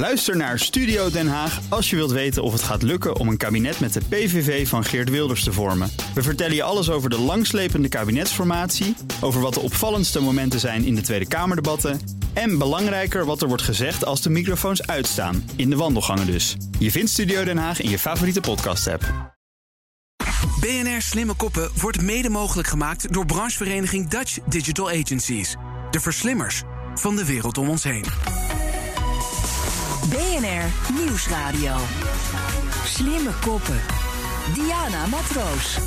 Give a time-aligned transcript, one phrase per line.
[0.00, 3.36] Luister naar Studio Den Haag als je wilt weten of het gaat lukken om een
[3.36, 5.90] kabinet met de PVV van Geert Wilders te vormen.
[6.14, 10.94] We vertellen je alles over de langslepende kabinetsformatie, over wat de opvallendste momenten zijn in
[10.94, 12.00] de Tweede Kamerdebatten
[12.32, 16.56] en belangrijker wat er wordt gezegd als de microfoons uitstaan, in de wandelgangen dus.
[16.78, 19.34] Je vindt Studio Den Haag in je favoriete podcast-app.
[20.60, 25.56] BNR Slimme Koppen wordt mede mogelijk gemaakt door branchevereniging Dutch Digital Agencies.
[25.90, 26.62] De verslimmers
[26.94, 28.04] van de wereld om ons heen.
[30.08, 31.74] BNR Nieuwsradio.
[32.84, 33.80] Slimme koppen.
[34.54, 35.78] Diana Matroos.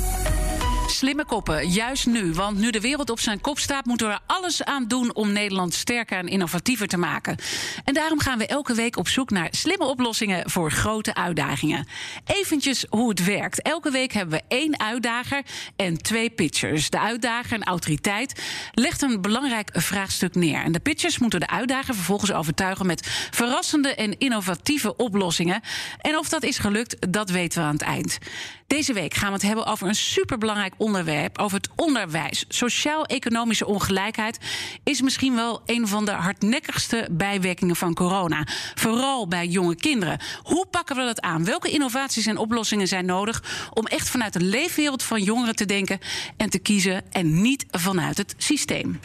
[0.86, 2.32] Slimme koppen, juist nu.
[2.32, 5.32] Want nu de wereld op zijn kop staat, moeten we er alles aan doen om
[5.32, 7.36] Nederland sterker en innovatiever te maken.
[7.84, 11.86] En daarom gaan we elke week op zoek naar slimme oplossingen voor grote uitdagingen.
[12.24, 13.62] Eventjes hoe het werkt.
[13.62, 15.42] Elke week hebben we één uitdager
[15.76, 16.90] en twee pitchers.
[16.90, 18.42] De uitdager, een autoriteit,
[18.72, 20.62] legt een belangrijk vraagstuk neer.
[20.62, 25.60] En de pitchers moeten de uitdager vervolgens overtuigen met verrassende en innovatieve oplossingen.
[26.00, 28.18] En of dat is gelukt, dat weten we aan het eind.
[28.66, 32.44] Deze week gaan we het hebben over een superbelangrijk onderwerp, over het onderwijs.
[32.48, 34.38] Sociaal-economische ongelijkheid
[34.84, 38.46] is misschien wel een van de hardnekkigste bijwerkingen van corona.
[38.74, 40.20] Vooral bij jonge kinderen.
[40.42, 41.44] Hoe pakken we dat aan?
[41.44, 45.98] Welke innovaties en oplossingen zijn nodig om echt vanuit de leefwereld van jongeren te denken
[46.36, 49.00] en te kiezen en niet vanuit het systeem?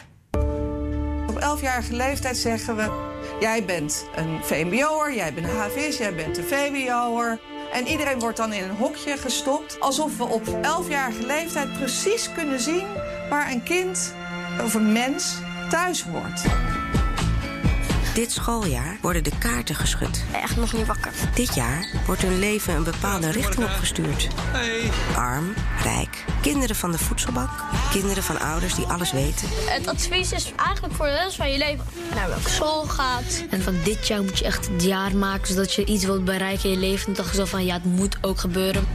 [1.26, 3.08] Op 11-jarige leeftijd zeggen we:
[3.40, 7.38] Jij bent een VMBO'er, jij bent een HVS, jij bent een VWO'er.
[7.72, 9.80] En iedereen wordt dan in een hokje gestopt.
[9.80, 12.86] Alsof we op 11-jarige leeftijd precies kunnen zien
[13.28, 14.14] waar een kind
[14.62, 15.38] of een mens
[15.70, 16.42] thuis hoort.
[18.20, 20.24] Dit schooljaar worden de kaarten geschud.
[20.32, 21.12] Echt nog niet wakker.
[21.34, 24.28] Dit jaar wordt hun leven een bepaalde richting opgestuurd.
[24.40, 24.90] Hey.
[25.16, 27.50] Arm, rijk, kinderen van de voedselbank,
[27.90, 29.48] kinderen van ouders die alles weten.
[29.50, 33.44] Het advies is eigenlijk voor de rest van je leven naar welke school gaat.
[33.50, 36.64] En van dit jaar moet je echt het jaar maken zodat je iets wilt bereiken
[36.64, 37.06] in je leven.
[37.06, 38.86] En dacht je zo van ja, het moet ook gebeuren.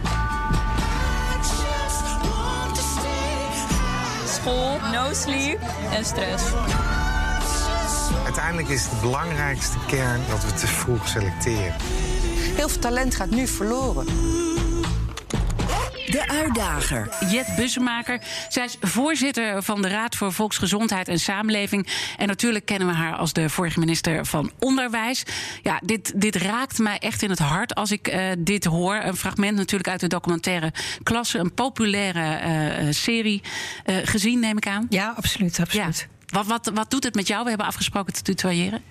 [4.27, 5.59] School, no sleep
[5.91, 6.43] en stress.
[8.45, 11.73] Uiteindelijk is de belangrijkste kern dat we te vroeg selecteren.
[12.55, 14.05] Heel veel talent gaat nu verloren.
[16.05, 17.09] De uitdager.
[17.29, 18.21] Jet Bussemaker.
[18.49, 21.87] Zij is voorzitter van de Raad voor Volksgezondheid en Samenleving.
[22.17, 25.23] En natuurlijk kennen we haar als de vorige minister van Onderwijs.
[25.61, 28.95] Ja, dit, dit raakt mij echt in het hart als ik uh, dit hoor.
[28.95, 30.73] Een fragment natuurlijk uit de documentaire
[31.03, 31.37] Klasse.
[31.37, 32.39] Een populaire
[32.81, 33.41] uh, serie.
[33.85, 34.85] Uh, gezien, neem ik aan.
[34.89, 35.59] Ja, absoluut.
[35.59, 35.97] absoluut.
[35.99, 36.14] Ja.
[36.25, 37.43] Wat, wat, wat doet het met jou?
[37.43, 38.83] We hebben afgesproken te tutoyeren.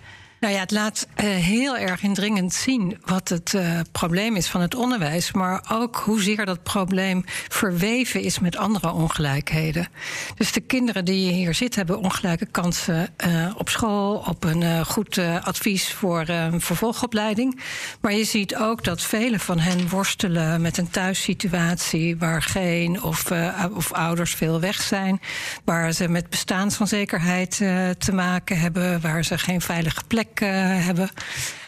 [0.45, 4.61] Nou ja, het laat uh, heel erg indringend zien wat het uh, probleem is van
[4.61, 9.89] het onderwijs, maar ook hoezeer dat probleem verweven is met andere ongelijkheden.
[10.35, 15.19] Dus de kinderen die hier zitten hebben ongelijke kansen uh, op school, op een goed
[15.43, 16.25] advies voor
[16.59, 17.61] vervolgopleiding.
[18.01, 23.31] Maar je ziet ook dat vele van hen worstelen met een thuissituatie waar geen of,
[23.75, 25.21] of ouders veel weg zijn,
[25.65, 27.57] waar ze met bestaansonzekerheid
[27.99, 31.11] te maken hebben, waar ze geen veilige plek hebben.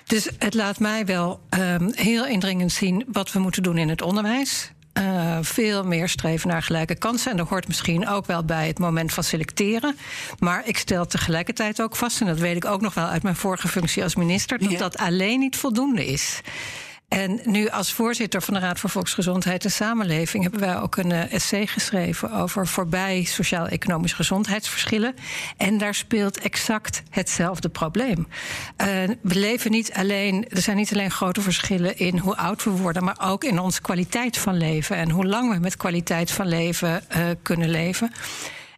[0.04, 4.02] Dus het laat mij wel um, heel indringend zien wat we moeten doen in het
[4.02, 4.70] onderwijs.
[4.98, 7.30] Uh, veel meer streven naar gelijke kansen.
[7.30, 9.96] En dat hoort misschien ook wel bij het moment van selecteren.
[10.38, 13.36] Maar ik stel tegelijkertijd ook vast, en dat weet ik ook nog wel uit mijn
[13.36, 14.78] vorige functie als minister, dat ja.
[14.78, 16.40] dat alleen niet voldoende is.
[17.08, 21.10] En nu als voorzitter van de Raad voor Volksgezondheid en Samenleving hebben wij ook een
[21.10, 25.14] uh, essay geschreven over voorbij sociaal-economisch gezondheidsverschillen.
[25.56, 28.18] En daar speelt exact hetzelfde probleem.
[28.18, 28.86] Uh,
[29.20, 33.04] we leven niet alleen, er zijn niet alleen grote verschillen in hoe oud we worden,
[33.04, 37.02] maar ook in onze kwaliteit van leven en hoe lang we met kwaliteit van leven
[37.16, 38.12] uh, kunnen leven.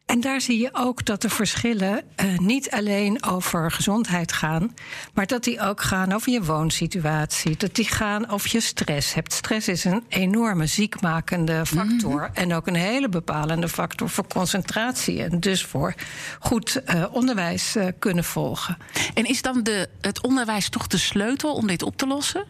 [0.09, 4.75] En daar zie je ook dat de verschillen uh, niet alleen over gezondheid gaan,
[5.15, 7.57] maar dat die ook gaan over je woonsituatie.
[7.57, 9.33] Dat die gaan over je stress hebt.
[9.33, 12.21] Stress is een enorme ziekmakende factor.
[12.21, 12.35] -hmm.
[12.35, 15.23] En ook een hele bepalende factor voor concentratie.
[15.23, 15.95] En dus voor
[16.41, 18.79] goed uh, onderwijs uh, kunnen volgen.
[19.15, 22.45] En is dan de, het onderwijs toch de sleutel om dit op te lossen?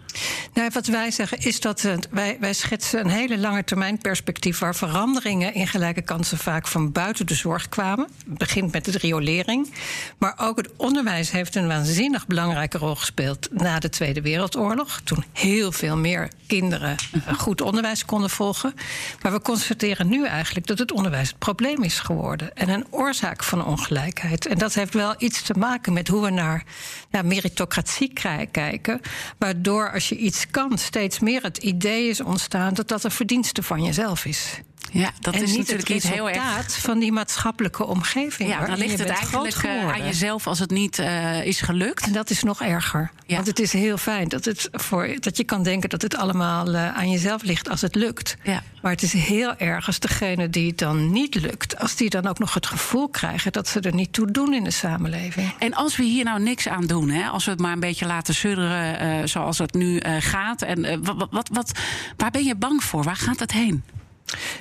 [0.55, 4.75] Nou, wat wij zeggen is dat wij, wij schetsen een hele lange termijn perspectief waar
[4.75, 8.08] veranderingen in gelijke kansen vaak van buiten de zorg kwamen.
[8.28, 9.72] Het begint met de riolering.
[10.18, 15.00] Maar ook het onderwijs heeft een waanzinnig belangrijke rol gespeeld na de Tweede Wereldoorlog.
[15.04, 16.96] Toen heel veel meer kinderen
[17.36, 18.74] goed onderwijs konden volgen.
[19.22, 22.56] Maar we constateren nu eigenlijk dat het onderwijs het probleem is geworden.
[22.56, 24.46] En een oorzaak van ongelijkheid.
[24.46, 26.64] En dat heeft wel iets te maken met hoe we naar,
[27.10, 28.12] naar meritocratie
[28.50, 29.00] kijken.
[29.38, 33.62] Waardoor als je iets kan, steeds meer het idee is ontstaan dat dat een verdienste
[33.62, 34.60] van jezelf is.
[34.93, 36.37] Ja, dat en is niet natuurlijk het iets heel erg.
[36.37, 38.49] resultaat van die maatschappelijke omgeving.
[38.49, 42.06] Ja, dan ligt het eigenlijk eh, aan jezelf als het niet eh, is gelukt.
[42.06, 43.11] En dat is nog erger.
[43.26, 43.35] Ja.
[43.35, 46.75] Want het is heel fijn dat, het voor, dat je kan denken dat het allemaal
[46.75, 48.37] eh, aan jezelf ligt als het lukt.
[48.43, 48.62] Ja.
[48.82, 52.26] Maar het is heel erg als degene die het dan niet lukt, als die dan
[52.26, 55.55] ook nog het gevoel krijgen dat ze er niet toe doen in de samenleving.
[55.58, 58.06] En als we hier nou niks aan doen, hè, als we het maar een beetje
[58.06, 60.62] laten sudderen zoals het nu gaat.
[60.62, 61.73] En wat, wat, wat,
[62.17, 63.02] waar ben je bang voor?
[63.02, 63.82] Waar gaat het heen?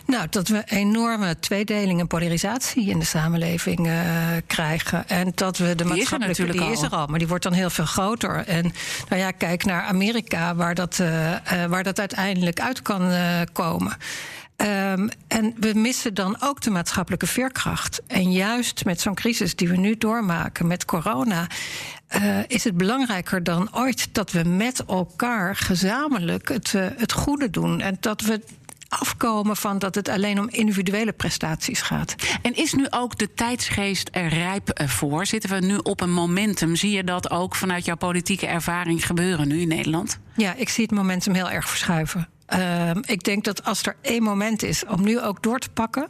[0.06, 3.94] Nou, dat we enorme tweedeling en polarisatie in de samenleving eh,
[4.48, 5.10] krijgen.
[5.10, 6.42] En dat we de Die is maatschappelijke.
[6.42, 6.98] natuurlijk die is al.
[6.98, 8.46] er al, maar die wordt dan heel veel groter.
[8.46, 8.74] En
[9.10, 13.12] nou ja, kijk naar Amerika, waar dat, eh, eh, waar dat uiteindelijk uit kan
[13.54, 13.98] komen.
[14.56, 18.02] Ehm, en we missen dan ook de maatschappelijke veerkracht.
[18.08, 21.48] En juist met zo'n crisis die we nu doormaken met corona.
[22.48, 27.82] is het belangrijker dan ooit dat we met elkaar gezamenlijk het, het goede doen.
[27.82, 28.42] En dat we
[28.90, 32.16] afkomen van dat het alleen om individuele prestaties gaat.
[32.42, 35.26] En is nu ook de tijdsgeest er rijp eh, voor?
[35.26, 36.76] Zitten we nu op een momentum?
[36.76, 40.20] Zie je dat ook vanuit jouw politieke ervaring gebeuren nu in Nederland?
[40.36, 42.28] Ja, ik zie het momentum heel erg verschuiven.
[42.48, 46.08] Ehm, ik denk dat als er één moment is om nu ook door te pakken.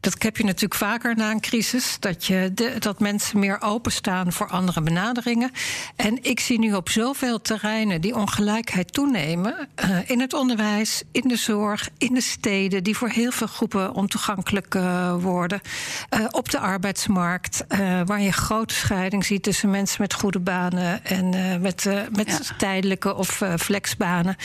[0.00, 1.96] Dat heb je natuurlijk vaker na een crisis.
[2.00, 5.50] Dat, je de- dat mensen meer openstaan voor andere benaderingen.
[5.96, 9.68] En ik zie nu op zoveel terreinen die ongelijkheid toenemen.
[9.74, 12.84] eh, in het onderwijs, in de zorg, in de steden.
[12.84, 15.60] Die voor heel veel groepen ontoegankelijk eh, worden.
[16.08, 17.64] eh, op de arbeidsmarkt.
[18.04, 21.04] waar je grote scheiding ziet tussen mensen met goede banen.
[21.04, 21.84] en met,
[22.16, 24.36] met tijdelijke of flexbanen.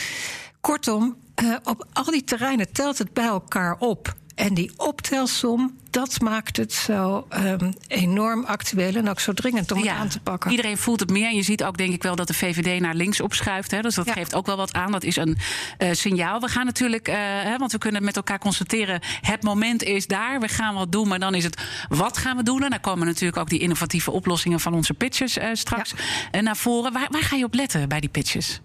[0.60, 4.14] Kortom, eh, op al die terreinen telt het bij elkaar op.
[4.36, 9.78] En die optelsom, dat maakt het zo ehm, enorm actueel en ook zo dringend om
[9.78, 10.50] het aan te pakken.
[10.50, 11.26] Iedereen voelt het meer.
[11.26, 13.70] En je ziet ook, denk ik wel, dat de VVD naar links opschuift.
[13.70, 13.80] Hè.
[13.80, 14.92] Dus dat geeft ook wel wat aan.
[14.92, 15.38] Dat is een
[15.78, 16.40] eh, signaal.
[16.40, 19.00] We gaan natuurlijk, eh, hè, want we kunnen met elkaar constateren...
[19.20, 21.08] het moment is daar, we gaan wat doen.
[21.08, 22.62] Maar dan is het, wat gaan we doen?
[22.62, 24.60] En dan komen natuurlijk ook die innovatieve oplossingen...
[24.60, 25.94] van onze pitches straks
[26.40, 26.92] naar voren.
[26.92, 28.60] Waar, waar ga je op letten bij die pitches?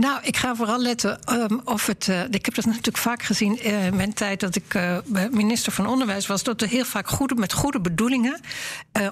[0.00, 2.08] Nou, ik ga vooral letten ehm, of het.
[2.08, 4.96] eh, ik heb dat natuurlijk vaak gezien eh, in mijn tijd dat ik eh,
[5.30, 6.42] minister van Onderwijs was.
[6.42, 8.40] Dat er heel vaak goede, met goede bedoelingen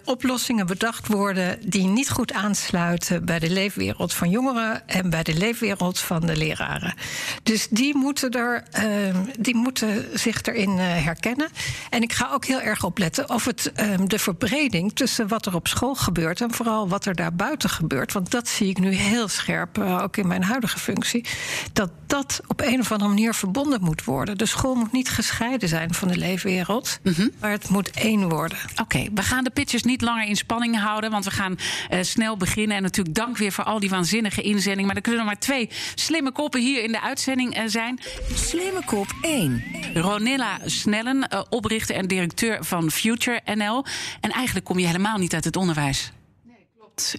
[0.05, 1.59] oplossingen bedacht worden.
[1.67, 4.89] die niet goed aansluiten bij de leefwereld van jongeren.
[4.89, 6.95] en bij de leefwereld van de leraren.
[7.43, 11.49] Dus die moeten, er, ehm, die moeten zich erin herkennen.
[11.91, 15.55] En ik ga ook heel erg opletten of het ehm, de verbreding tussen wat er
[15.55, 16.41] op school gebeurt.
[16.41, 18.13] en vooral wat er daarbuiten gebeurt.
[18.13, 21.25] Want dat zie ik nu heel scherp, ook in mijn huidige functie.
[21.73, 24.39] Dat dat op een of andere manier verbonden moet worden.
[24.39, 26.99] De school moet niet gescheiden zijn van de leefwereld,
[27.41, 28.59] maar het moet één worden.
[28.81, 31.59] Oké, we gaan de pitches niet langer in spanning houden, want we gaan
[31.89, 32.77] eh, snel beginnen.
[32.77, 34.87] En natuurlijk dank weer voor al die waanzinnige inzendingen.
[34.87, 38.01] Maar er kunnen er maar twee slimme koppen hier in de uitzending eh, zijn.
[38.35, 39.65] Slimme kop 1.
[39.95, 43.85] Ronilla Snellen, eh, oprichter en directeur van Future NL.
[44.21, 46.13] En eigenlijk kom je helemaal niet uit het onderwijs.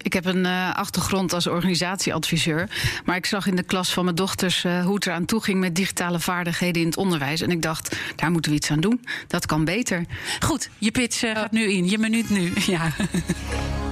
[0.01, 2.69] Ik heb een eh, achtergrond als organisatieadviseur.
[3.05, 5.59] Maar ik zag in de klas van mijn dochters eh, hoe het eraan toe ging
[5.59, 7.41] met digitale vaardigheden in het onderwijs.
[7.41, 9.05] En ik dacht, daar moeten we iets aan doen.
[9.27, 10.05] Dat kan beter.
[10.39, 11.89] Goed, je pitch eh, gaat nu in.
[11.89, 12.53] Je minuut nu.
[12.69, 12.91] Ja.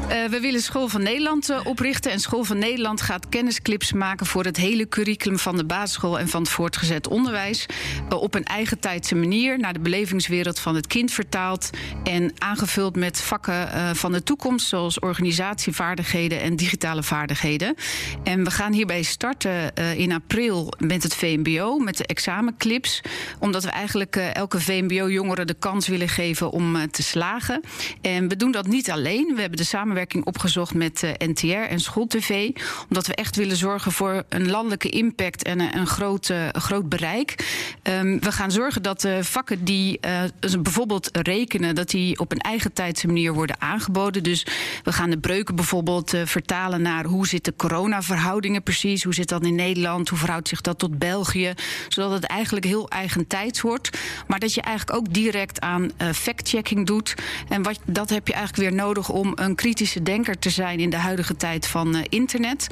[0.07, 2.11] Eh, we willen School van Nederland eh, oprichten.
[2.11, 6.27] En School van Nederland gaat kennisclips maken voor het hele curriculum van de basisschool en
[6.27, 7.65] van het voortgezet onderwijs.
[8.09, 11.69] Eh, op een eigen tijdse manier naar de belevingswereld van het kind vertaald.
[12.03, 17.75] En aangevuld met vakken van de toekomst, zoals organisatievaardigheden en digitale vaardigheden.
[18.23, 23.01] En we gaan hierbij starten in april met het VMBO, met de examenclips.
[23.39, 27.61] Omdat we eigenlijk elke VMBO-jongere de kans willen geven om te slagen.
[28.01, 29.31] En we doen dat niet alleen.
[29.35, 32.49] We hebben de samenwerking opgezocht met eh, NTR en SchoolTV.
[32.89, 36.89] Omdat we echt willen zorgen voor een landelijke impact en een, een groot, eh, groot
[36.89, 37.35] bereik.
[37.81, 42.31] Ehm, we gaan zorgen dat de vakken die eh, dus bijvoorbeeld rekenen, dat die op
[42.31, 44.23] een eigen tijdse manier worden aangeboden.
[44.23, 44.45] Dus
[44.83, 49.03] we gaan de breuken bijvoorbeeld eh, vertalen naar hoe zitten coronaverhoudingen precies.
[49.03, 50.09] Hoe zit dat in Nederland?
[50.09, 51.53] Hoe verhoudt zich dat tot België?
[51.87, 53.89] Zodat het eigenlijk heel eigen tijds wordt.
[54.27, 57.15] Maar dat je eigenlijk ook direct aan eh, fact-checking doet.
[57.49, 59.55] En wat, dat heb je eigenlijk weer nodig om een
[59.93, 62.67] denker te zijn in de huidige tijd van eh, internet.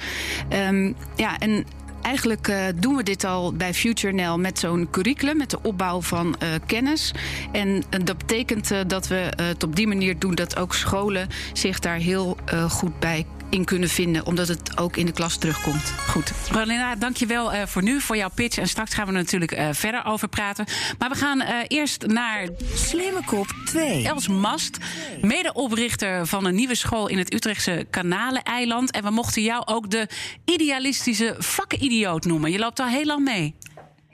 [0.50, 1.66] Ehm, ja, en
[2.02, 6.36] Eigenlijk eh, doen we dit al bij FutureNL met zo'n curriculum, met de opbouw van
[6.40, 7.14] eh, kennis.
[7.52, 11.98] En dat betekent dat we het op die manier doen dat ook scholen zich daar
[11.98, 12.38] heel
[12.70, 15.94] goed bij in kunnen vinden, omdat het ook in de klas terugkomt.
[16.08, 16.32] Goed.
[16.52, 18.58] Rolina, dankjewel uh, voor nu, voor jouw pitch.
[18.58, 20.66] En straks gaan we er natuurlijk uh, verder over praten.
[21.00, 22.50] Maar we gaan uh, eerst naar...
[22.74, 24.08] Slimme kop 2.
[24.08, 24.78] Els Mast,
[25.22, 28.92] medeoprichter van een nieuwe school in het Utrechtse Kanaleneiland.
[28.92, 30.08] En we mochten jou ook de
[30.46, 32.52] idealistische vakidioot noemen.
[32.52, 33.56] Je loopt al heel lang mee.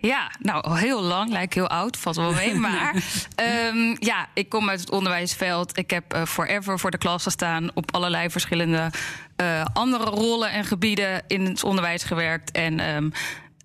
[0.02, 1.32] Ja, nou, al heel lang.
[1.32, 2.56] Lijkt heel oud, valt wel mee.
[2.60, 3.04] Maar
[3.36, 5.78] ehm, ja, ik kom uit het onderwijsveld.
[5.78, 7.70] Ik heb eh, forever voor de klas gestaan.
[7.74, 8.92] Op allerlei verschillende
[9.36, 12.52] eh, andere rollen en gebieden in het onderwijs gewerkt.
[12.52, 13.10] En ehm,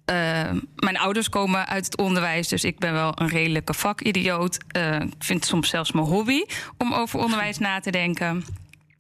[0.07, 4.59] eh, mijn ouders komen uit het onderwijs, dus ik ben wel een redelijke vakidioot.
[4.69, 6.45] Eh, ik vind het soms zelfs mijn hobby
[6.79, 8.45] om over onderwijs na te denken.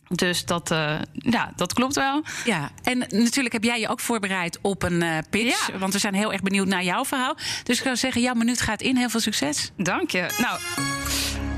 [0.09, 2.23] Dus dat, eh, ja, dat klopt wel.
[2.45, 5.71] Ja, en natuurlijk heb jij je ook voorbereid op een eh, pitch.
[5.79, 7.37] Want we zijn heel erg benieuwd naar jouw verhaal.
[7.63, 8.97] Dus ik zou zeggen, jouw minuut gaat in.
[8.97, 9.71] Heel veel succes.
[9.77, 10.27] Dank je.
[10.39, 10.59] Nou,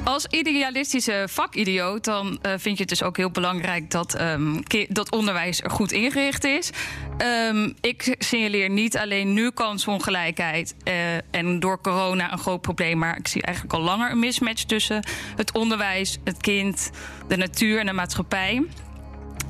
[0.09, 5.11] als idealistische vakidioot, dan eh, vind je het dus ook heel belangrijk dat, ehm, dat
[5.11, 6.71] onderwijs er goed ingericht is.
[7.19, 13.19] Ehm, ik signaleer niet alleen nu kansongelijkheid eh, en door corona een groot probleem, maar
[13.19, 16.91] ik zie eigenlijk al langer een mismatch tussen het onderwijs, het kind,
[17.29, 18.63] de natuur en de maatschappij.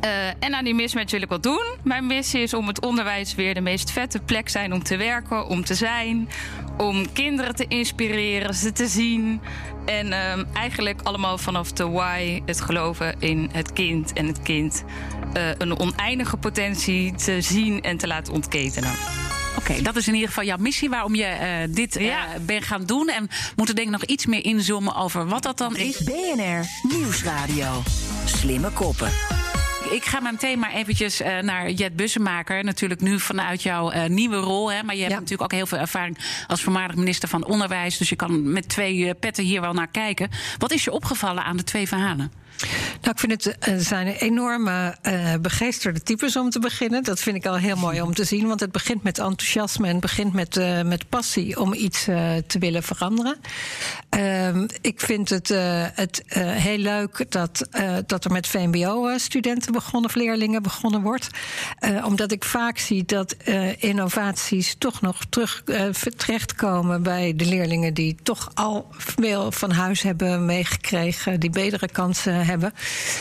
[0.00, 1.64] Eh, en aan die mismatch wil ik wat doen.
[1.84, 5.46] Mijn missie is om het onderwijs weer de meest vette plek zijn om te werken,
[5.46, 6.28] om te zijn.
[6.76, 9.40] Om kinderen te inspireren, ze te zien.
[9.88, 14.12] En ehm, eigenlijk allemaal vanaf de why, het geloven in het kind.
[14.12, 14.84] En het kind
[15.32, 18.92] eh, een oneindige potentie te zien en te laten ontketenen.
[19.58, 22.86] Oké, dat is in ieder geval jouw missie waarom je eh, dit eh, bent gaan
[22.86, 23.08] doen.
[23.08, 26.02] En we moeten denk ik nog iets meer inzoomen over wat dat dan is.
[26.02, 27.82] BNR Nieuwsradio.
[28.24, 29.37] Slimme koppen.
[29.90, 32.64] Ik ga mijn thema eventjes eh, naar Jet Bussemaker.
[32.64, 34.72] Natuurlijk nu vanuit jouw eh, nieuwe rol.
[34.72, 37.98] Hè, maar je hebt natuurlijk ook heel veel ervaring als voormalig minister van Onderwijs.
[37.98, 40.30] Dus je kan met twee eh, petten hier wel naar kijken.
[40.58, 42.32] Wat is je opgevallen aan de twee verhalen?
[43.00, 47.02] Nou, ik vind het eh, zijn enorme eh, begeesterde types om te beginnen.
[47.04, 48.46] Dat vind ik al heel mooi om te zien.
[48.46, 52.04] Want het begint met enthousiasme en het begint met, eh, met passie om iets
[52.46, 53.36] te willen veranderen.
[54.08, 55.48] Ehm, ik vind het,
[55.94, 57.68] het heel leuk dat,
[58.06, 61.28] dat er met VMBO-studenten begonnen, of leerlingen begonnen wordt.
[62.04, 63.36] Omdat ik vaak zie dat
[63.78, 65.62] innovaties toch nog terug
[66.16, 72.34] terechtkomen bij de leerlingen die toch al veel van huis hebben meegekregen, die betere kansen
[72.34, 72.47] hebben.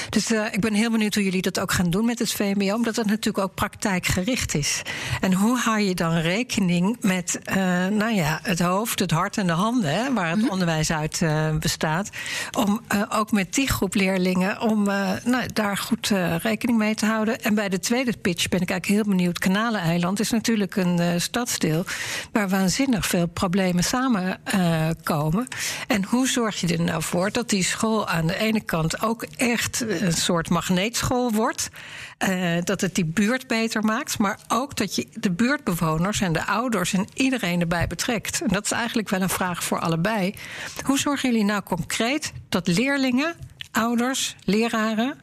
[0.09, 2.73] Dus eh, ik ben heel benieuwd hoe jullie dat ook gaan doen met het VMBO,
[2.73, 4.81] omdat het natuurlijk ook praktijkgericht is.
[5.21, 7.55] En hoe hou je dan rekening met eh,
[7.87, 11.55] nou ja, het hoofd, het hart en de handen, hè, waar het onderwijs uit eh,
[11.55, 12.09] bestaat,
[12.57, 14.83] om ook met die groep leerlingen om
[15.23, 17.41] nou, daar goed rekening mee te houden.
[17.41, 19.39] En bij de tweede pitch ben ik eigenlijk heel benieuwd.
[19.39, 21.85] Kanaleneiland is natuurlijk een stadsdeel
[22.31, 25.47] waar waanzinnig veel problemen samenkomen.
[25.87, 29.16] en hoe zorg je er nou voor dat die school aan de ene kant ook
[29.23, 31.69] echt een soort magneetschool wordt?
[32.17, 36.45] eh, dat het die buurt beter maakt, maar ook dat je de buurtbewoners en de
[36.45, 38.41] ouders en iedereen erbij betrekt.
[38.41, 40.35] En dat is eigenlijk wel een vraag voor allebei.
[40.83, 43.35] Hoe zorgen jullie nou concreet dat leerlingen,
[43.71, 45.19] ouders, leraren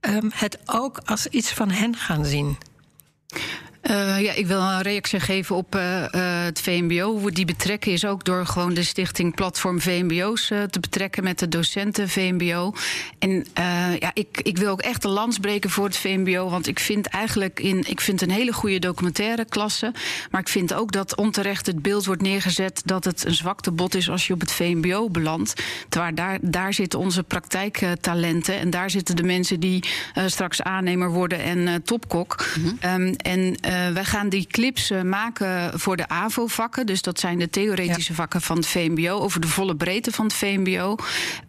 [0.00, 2.56] ehm, het ook als iets van hen gaan zien?
[3.82, 7.10] Eh, ja, ik wil een reactie geven op eh, eh, het VMBO.
[7.10, 11.38] Hoe we die betrekken is ook door gewoon de stichting Platform VMBO's te betrekken met
[11.38, 12.74] de docenten VMBO.
[13.18, 13.46] En
[13.98, 16.48] ja, ik, ik wil ook echt de lans breken voor het VMBO.
[16.50, 19.92] Want ik vind eigenlijk in, ik vind een hele goede documentaire klasse.
[20.30, 24.10] Maar ik vind ook dat onterecht het beeld wordt neergezet dat het een zwaktebod is
[24.10, 25.62] als je op het VMBO belandt.
[25.88, 28.58] Terwijl daar, daar zitten onze praktijktalenten.
[28.58, 29.84] En daar zitten de mensen die
[30.26, 32.44] straks aannemer worden en topkok.
[32.80, 33.56] Ehm, en
[33.92, 36.86] wij gaan die clips eh, maken voor de AVO-vakken.
[36.86, 39.18] Dus dat zijn de theoretische vakken van het VMBO.
[39.18, 40.96] Over de volle breedte van het VMBO.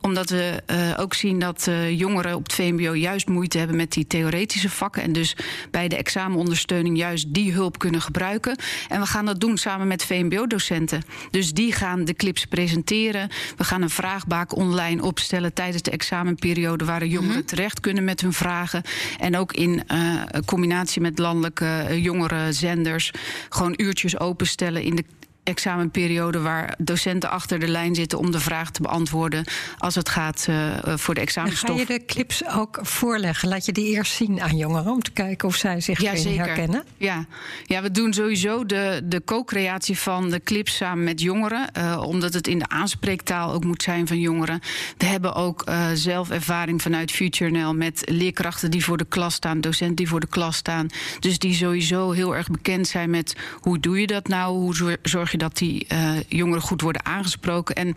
[0.02, 3.92] Omdat we eh, ook zien dat eh, jongeren op het VMBO juist moeite hebben met
[3.92, 5.02] die theoretische vakken.
[5.02, 5.36] En dus
[5.72, 8.58] bij de examenondersteuning juist die hulp kunnen gebruiken.
[8.90, 11.04] En we gaan dat doen samen met VMBO-docenten.
[11.32, 13.30] Dus die gaan de clips presenteren.
[13.58, 18.22] We gaan een vraagbaak online opstellen tijdens de examenperiode waar de jongeren terecht kunnen met
[18.22, 18.82] hun vragen.
[19.20, 23.12] En ook in eh, combinatie met landelijke eh, jongerenzenders
[23.50, 25.04] gewoon uurtjes openstellen in de
[25.44, 29.44] examenperiode waar docenten achter de lijn zitten om de vraag te beantwoorden
[29.78, 30.56] als het gaat eh,
[30.96, 31.78] voor de En ga examenstof.
[31.80, 33.50] je de clips ook voorleggen?
[33.50, 36.84] Laat je die eerst zien aan jongeren om te kijken of zij zich erin herkennen?
[36.98, 37.26] Ja.
[37.66, 41.72] ja, we doen sowieso de, de co-creatie van de clips samen met jongeren.
[41.74, 44.60] eh, omdat het in de aanspreektaal ook moet zijn van jongeren.
[44.98, 49.62] We hebben ook eh, zelf ervaring vanuit FutureNL met leerkrachten die voor de klas staan,
[49.62, 50.88] docenten die voor de klas staan.
[51.20, 54.58] Dus die sowieso heel erg bekend zijn met hoe doe je dat nou?
[54.58, 57.76] Hoe zor- zorg je dat die eh, jongeren goed worden aangesproken?
[57.76, 57.94] En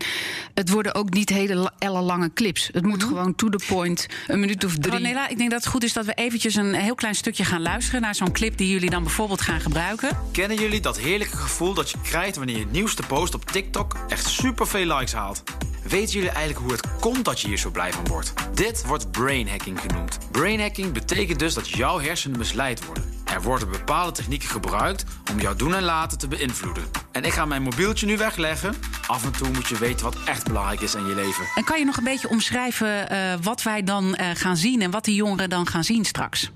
[0.53, 2.69] het worden ook niet hele la- ellenlange clips.
[2.73, 4.93] Het moet gewoon to the point, een minuut of drie.
[4.93, 7.61] Ronela, ik denk dat het goed is dat we eventjes een heel klein stukje gaan
[7.61, 10.09] luisteren naar zo'n clip die jullie dan bijvoorbeeld gaan gebruiken.
[10.31, 14.25] Kennen jullie dat heerlijke gevoel dat je krijgt wanneer je nieuwste post op TikTok echt
[14.27, 15.43] superveel likes haalt?
[15.89, 18.33] Weten jullie eigenlijk hoe het komt dat je hier zo blij van wordt?
[18.53, 20.17] Dit wordt brainhacking genoemd.
[20.31, 23.13] Brainhacking betekent dus dat jouw hersenen misleid worden.
[23.25, 26.83] Er worden bepaalde technieken gebruikt om jouw doen en laten te beïnvloeden.
[27.11, 28.75] En ik ga mijn mobieltje nu wegleggen.
[29.07, 31.45] Af en toe moet je weten wat echt belangrijk is in je leven.
[31.55, 34.91] En kan je nog een beetje omschrijven uh, wat wij dan uh, gaan zien en
[34.91, 36.51] wat die jongeren dan gaan zien straks?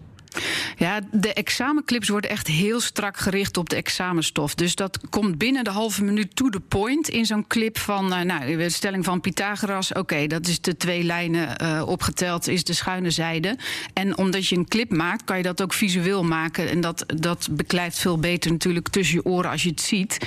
[0.77, 4.55] Ja, de examenclips worden echt heel strak gericht op de examenstof.
[4.55, 8.21] Dus dat komt binnen de halve minuut to the point in zo'n clip van, uh,
[8.21, 9.93] nou, de stelling van Pythagoras.
[9.93, 13.57] Oké, dat is de twee lijnen uh, opgeteld, is de schuine zijde.
[13.93, 16.69] En omdat je een clip maakt, kan je dat ook visueel maken.
[16.69, 20.17] En dat, dat beklijft veel beter natuurlijk tussen je oren als je het ziet.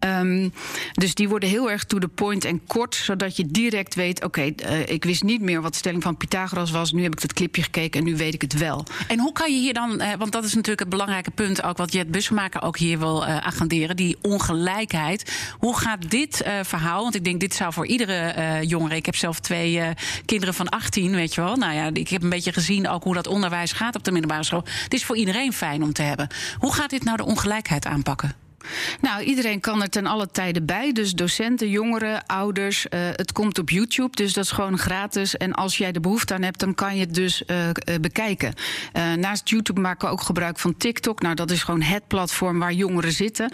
[0.00, 0.52] Um,
[0.92, 4.40] dus die worden heel erg to the point en kort, zodat je direct weet: oké,
[4.40, 6.92] uh, ik wist niet meer wat de stelling van Pythagoras was.
[6.92, 8.86] Nu heb ik dat clipje gekeken en nu weet ik het wel.
[9.08, 11.76] En hoe kan je hier dan, eh, want dat is natuurlijk het belangrijke punt ook
[11.76, 15.52] wat Jet Busmaker ook hier wil uh, agenderen, die ongelijkheid.
[15.58, 19.16] Hoe gaat dit uh, verhaal, want ik denk dit zou voor iedere jongere, ik heb
[19.16, 19.82] zelf twee
[20.24, 21.56] kinderen van 18, weet je wel.
[21.56, 24.44] Nou ja, ik heb een beetje gezien ook hoe dat onderwijs gaat op de middelbare
[24.44, 24.64] school.
[24.82, 26.28] Het is voor iedereen fijn om te hebben.
[26.58, 28.49] Hoe gaat dit nou de ongelijkheid aanpakken?
[29.00, 30.92] Nou, iedereen kan er ten alle tijden bij.
[30.92, 32.86] Dus docenten, jongeren, ouders.
[32.90, 35.36] Uh, het komt op YouTube, dus dat is gewoon gratis.
[35.36, 37.68] En als jij de behoefte aan hebt, dan kan je het dus uh,
[38.00, 38.54] bekijken.
[38.92, 41.20] Uh, naast YouTube maken we ook gebruik van TikTok.
[41.20, 43.52] Nou, dat is gewoon het platform waar jongeren zitten.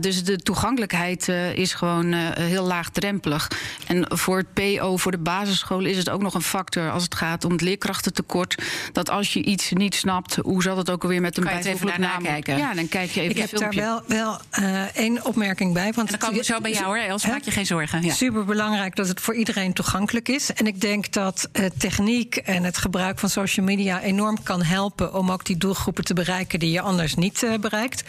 [0.00, 3.50] dus de toegankelijkheid is gewoon heel laagdrempelig.
[3.86, 7.14] En voor het PO, voor de basisschool, is het ook nog een factor als het
[7.14, 8.62] gaat om het leerkrachtentekort.
[8.92, 12.22] Dat als je iets niet snapt, hoe zal het ook alweer met een bijvoeglijk naam
[12.22, 12.56] kijken?
[12.56, 13.80] Ja, dan kijk je even Ik heb filmpje.
[13.80, 15.92] daar wel, wel uh, één opmerking bij.
[15.92, 18.02] Want en dan komen we zo bij jou hoor, Els, maak je geen zorgen.
[18.02, 18.12] Ja.
[18.12, 20.52] Super belangrijk dat het voor iedereen toegankelijk is.
[20.52, 25.14] En ik denk dat uh, techniek en het gebruik van social media enorm kan helpen
[25.14, 28.02] om ook die doelgroepen te bereiken die je anders niet uh, bereikt.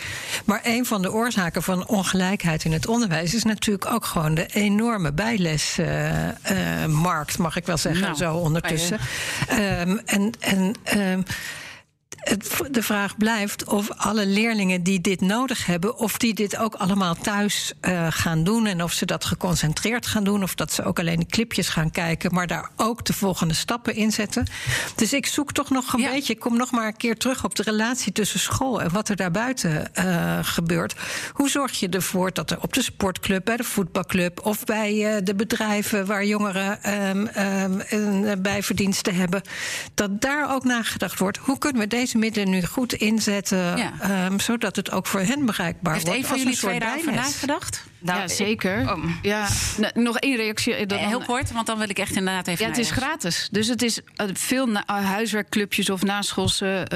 [0.45, 4.45] Maar een van de oorzaken van ongelijkheid in het onderwijs is natuurlijk ook gewoon de
[4.45, 8.99] enorme bijlesmarkt, mag ik wel zeggen, nou, zo ondertussen.
[9.51, 10.31] Um, en.
[10.39, 11.23] en um,
[12.23, 16.75] het, de vraag blijft of alle leerlingen die dit nodig hebben, of die dit ook
[16.75, 18.65] allemaal thuis uh, gaan doen.
[18.65, 20.43] En of ze dat geconcentreerd gaan doen.
[20.43, 23.95] Of dat ze ook alleen de clipjes gaan kijken, maar daar ook de volgende stappen
[23.95, 24.47] in zetten.
[24.95, 26.11] Dus ik zoek toch nog een ja.
[26.11, 26.33] beetje.
[26.33, 29.15] Ik kom nog maar een keer terug op de relatie tussen school en wat er
[29.15, 30.95] daarbuiten uh, gebeurt.
[31.33, 35.21] Hoe zorg je ervoor dat er op de sportclub, bij de voetbalclub of bij uh,
[35.23, 39.41] de bedrijven waar jongeren um, um, een bijverdiensten hebben,
[39.93, 41.37] dat daar ook nagedacht wordt.
[41.37, 44.25] Hoe kunnen we deze middelen nu goed inzetten, ja.
[44.25, 46.19] um, zodat het ook voor hen bereikbaar Heeft wordt.
[46.19, 47.83] Heeft een van jullie twee daarover nagedacht?
[47.99, 48.91] Nou, ja, zeker.
[48.91, 49.05] Oh.
[49.21, 49.47] ja,
[49.93, 50.85] nog één reactie.
[50.85, 52.63] Dan, heel kort, want dan wil ik echt inderdaad even.
[52.63, 53.47] Ja, het is gratis.
[53.51, 56.87] Dus het is uh, veel huiswerkclubjes of naschoolse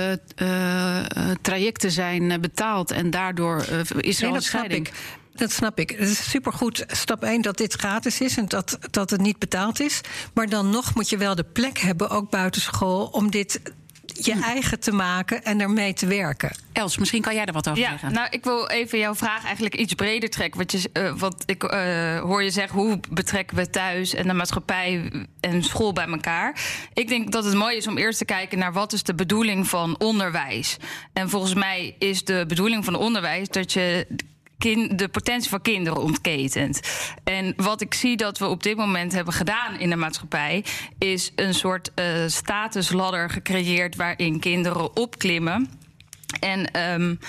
[0.41, 2.91] uh, trajecten zijn betaald.
[2.91, 4.87] En daardoor is er nee, een dat scheiding.
[4.87, 5.37] Snap ik.
[5.37, 5.89] Dat snap ik.
[5.89, 9.79] Het is supergoed, stap 1, dat dit gratis is en dat, dat het niet betaald
[9.79, 10.01] is.
[10.33, 13.61] Maar dan nog moet je wel de plek hebben, ook buitenschool, om dit
[14.25, 14.41] je hm.
[14.41, 16.51] eigen te maken en ermee te werken.
[16.73, 18.13] Els, misschien kan jij er wat over ja, zeggen.
[18.13, 20.59] Nou, ik wil even jouw vraag eigenlijk iets breder trekken.
[20.59, 24.33] Wat, je, uh, wat ik uh, hoor je zeggen, hoe betrekken we thuis en de
[24.33, 26.61] maatschappij en school bij elkaar?
[26.93, 29.67] Ik denk dat het mooi is om eerst te kijken naar wat is de bedoeling
[29.67, 30.77] van onderwijs.
[31.13, 34.07] En volgens mij is de bedoeling van onderwijs dat je
[34.57, 36.79] Kind, de potentie van kinderen ontketent.
[37.23, 40.63] En wat ik zie dat we op dit moment hebben gedaan in de maatschappij,
[40.97, 45.69] is een soort uh, statusladder gecreëerd waarin kinderen opklimmen.
[46.39, 46.91] En.
[46.93, 47.19] Um,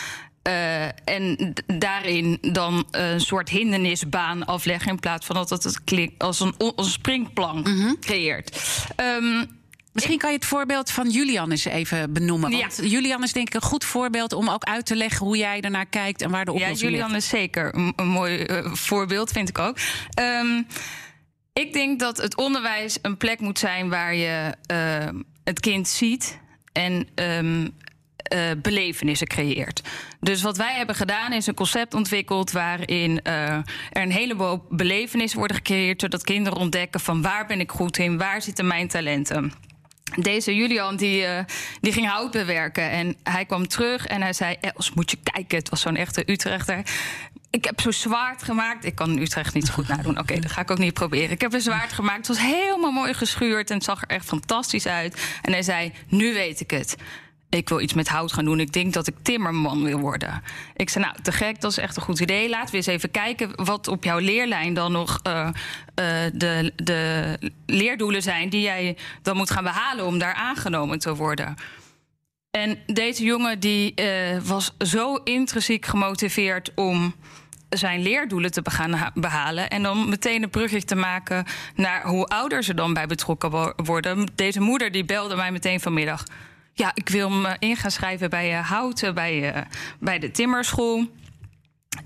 [0.49, 4.91] uh, en daarin dan een soort hindernisbaan afleggen.
[4.91, 5.65] In plaats van dat het
[6.19, 7.97] als een, als een springplank mm -hmm.
[8.01, 8.61] creëert.
[8.97, 9.58] Um,
[9.99, 12.51] Misschien kan je het voorbeeld van Julian eens even benoemen.
[12.51, 12.85] Want ja.
[12.85, 15.87] Julian is denk ik een goed voorbeeld om ook uit te leggen hoe jij ernaar
[15.87, 16.91] kijkt en waar de oplossing ligt.
[16.91, 17.25] Ja, Julian ligt.
[17.25, 19.77] is zeker een, een mooi uh, voorbeeld, vind ik ook.
[20.21, 20.67] Um,
[21.53, 26.39] ik denk dat het onderwijs een plek moet zijn waar je uh, het kind ziet
[26.73, 27.63] en um,
[28.35, 29.83] uh, belevenissen creëert.
[30.21, 35.39] Dus wat wij hebben gedaan is een concept ontwikkeld waarin uh, er een heleboel belevenissen
[35.39, 39.53] worden gecreëerd, zodat kinderen ontdekken van waar ben ik goed in, waar zitten mijn talenten.
[40.17, 41.39] Deze Julian die, uh,
[41.81, 45.59] die ging hout bewerken en hij kwam terug en hij zei: Els, moet je kijken.
[45.59, 46.83] Het was zo'n echte Utrechter.
[47.51, 48.85] Ik heb zo'n zwaard gemaakt.
[48.85, 50.19] Ik kan Utrecht niet zo goed nadoen.
[50.19, 51.31] Oké, dat ga ik ook niet proberen.
[51.31, 52.27] Ik heb een zwaard gemaakt.
[52.27, 55.39] Het was helemaal mooi geschuurd en het zag er echt fantastisch uit.
[55.43, 56.97] En hij zei: Nu weet ik het
[57.51, 58.61] ik wil iets met hout gaan doen.
[58.61, 60.43] Ik denk dat ik timmerman wil worden.
[60.77, 62.49] Ik zei, nou, te gek, dat is echt een goed idee.
[62.49, 65.53] Laten we eens even kijken wat op jouw leerlijn dan nog uh, uh,
[66.33, 68.49] de, de leerdoelen zijn...
[68.49, 71.55] die jij dan moet gaan behalen om daar aangenomen te worden.
[72.51, 77.15] En deze jongen die uh, was zo intrinsiek gemotiveerd om
[77.69, 79.71] zijn leerdoelen te gaan behalen.
[79.71, 84.29] En dan meteen een brugje te maken naar hoe ouders er dan bij betrokken worden.
[84.35, 86.25] Deze moeder die belde mij meteen vanmiddag.
[86.79, 89.63] Ja, ik wil me in gaan schrijven bij uh, Houten, bij, uh,
[89.99, 91.07] bij de timmerschool.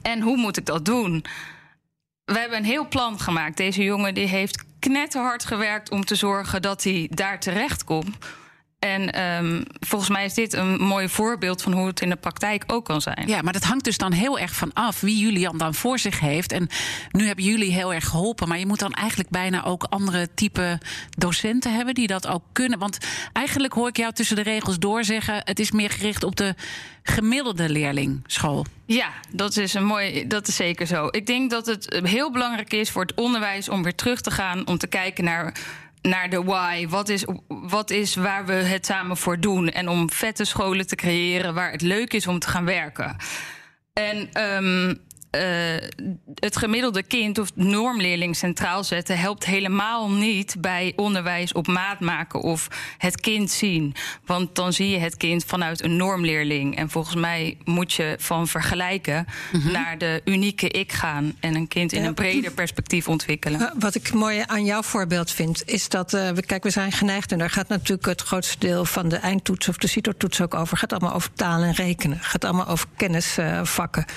[0.03, 1.25] En hoe moet ik dat doen?
[2.25, 3.57] We hebben een heel plan gemaakt.
[3.57, 8.17] Deze jongen die heeft knetterhard gewerkt om te zorgen dat hij daar terecht komt.
[8.85, 12.64] En um, volgens mij is dit een mooi voorbeeld van hoe het in de praktijk
[12.66, 13.29] ook kan zijn.
[13.29, 16.21] Ja, maar dat hangt dus dan heel erg van af wie Julian dan voor zich
[16.21, 16.53] heeft.
[16.53, 16.68] En
[17.11, 18.49] nu hebben jullie heel erg geholpen.
[18.49, 20.79] Maar je moet dan eigenlijk bijna ook andere type
[21.11, 22.79] docenten hebben die dat ook kunnen.
[22.79, 22.99] Want
[23.33, 26.55] eigenlijk hoor ik jou tussen de regels door zeggen: het is meer gericht op de
[27.03, 28.66] gemiddelde leerlingschool.
[28.87, 31.09] Ja, dat is, een mooi, dat is zeker zo.
[31.11, 34.66] Ik denk dat het heel belangrijk is voor het onderwijs om weer terug te gaan
[34.66, 35.55] om te kijken naar
[36.03, 36.88] naar de why.
[36.88, 39.69] Wat is, wat is waar we het samen voor doen?
[39.69, 43.17] En om vette scholen te creëren waar het leuk is om te gaan werken.
[43.93, 45.01] En um,
[45.37, 45.42] uh,
[46.35, 52.40] het gemiddelde kind of normleerling centraal zetten helpt helemaal niet bij onderwijs op maat maken
[52.40, 52.68] of
[52.99, 53.95] het kind zien.
[54.27, 56.77] Want dan zie je het kind vanuit een normleerling.
[56.77, 59.73] En volgens mij moet je van vergelijken mm -hmm.
[59.73, 63.73] naar de unieke ik gaan en een kind in een breder perspectief ontwikkelen.
[63.79, 67.33] Wat ik mooi aan jouw voorbeeld vind, is dat uh, we, kijk, we zijn geneigd
[67.33, 70.71] en daar gaat natuurlijk het grootste deel van de eindtoets of de CITO-toets ook over.
[70.71, 72.16] Het gaat allemaal over taal en rekenen.
[72.16, 74.05] Het gaat allemaal over kennisvakken.
[74.09, 74.14] Uh,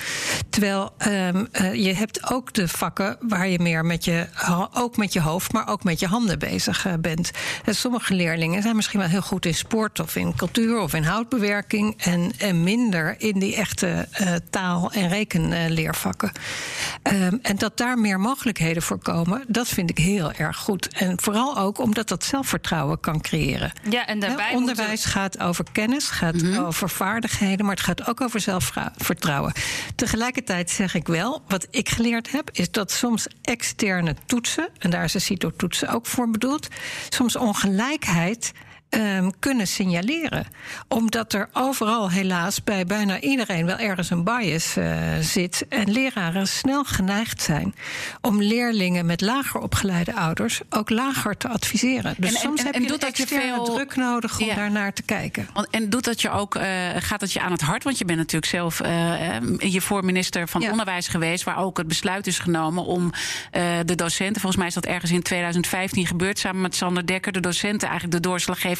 [0.50, 4.26] Terwijl Um, uh, je hebt ook de vakken waar je meer met je,
[4.72, 7.30] ook met je hoofd, maar ook met je handen bezig uh, bent.
[7.64, 11.02] En sommige leerlingen zijn misschien wel heel goed in sport of in cultuur of in
[11.02, 16.32] houtbewerking en, en minder in die echte uh, taal- en rekenleervakken.
[17.02, 20.88] Um, en dat daar meer mogelijkheden voor komen, dat vind ik heel erg goed.
[20.88, 23.72] En vooral ook omdat dat zelfvertrouwen kan creëren.
[23.90, 25.10] Ja, en daarbij He, onderwijs moeten...
[25.10, 26.64] gaat over kennis, gaat mm -hmm.
[26.64, 29.52] over vaardigheden, maar het gaat ook over zelfvertrouwen.
[29.94, 35.04] Tegelijkertijd zeg ik wel, wat ik geleerd heb, is dat soms externe toetsen, en daar
[35.04, 36.68] is de CITO-toetsen ook voor bedoeld,
[37.08, 38.52] soms ongelijkheid
[38.90, 40.46] um, kunnen signaleren.
[40.88, 45.66] Omdat er overal helaas bij bijna iedereen wel ergens een bias uh, zit.
[45.68, 47.74] En leraren snel geneigd zijn
[48.20, 52.14] om leerlingen met lager opgeleide ouders ook lager te adviseren.
[52.18, 54.54] Dus en, soms en, heb en je doet dat je veel druk nodig om ja.
[54.54, 55.48] daarnaar te kijken.
[55.70, 56.62] En doet dat je ook, uh,
[56.98, 57.84] gaat dat je aan het hart?
[57.84, 60.70] Want je bent natuurlijk zelf uh, hiervoor minister van ja.
[60.70, 63.12] Onderwijs geweest, waar ook het besluit is genomen om
[63.84, 67.40] de docenten, volgens mij is dat ergens in 2015 gebeurd, samen met Sander Dekker, de
[67.40, 68.75] docenten eigenlijk de doorslaggevende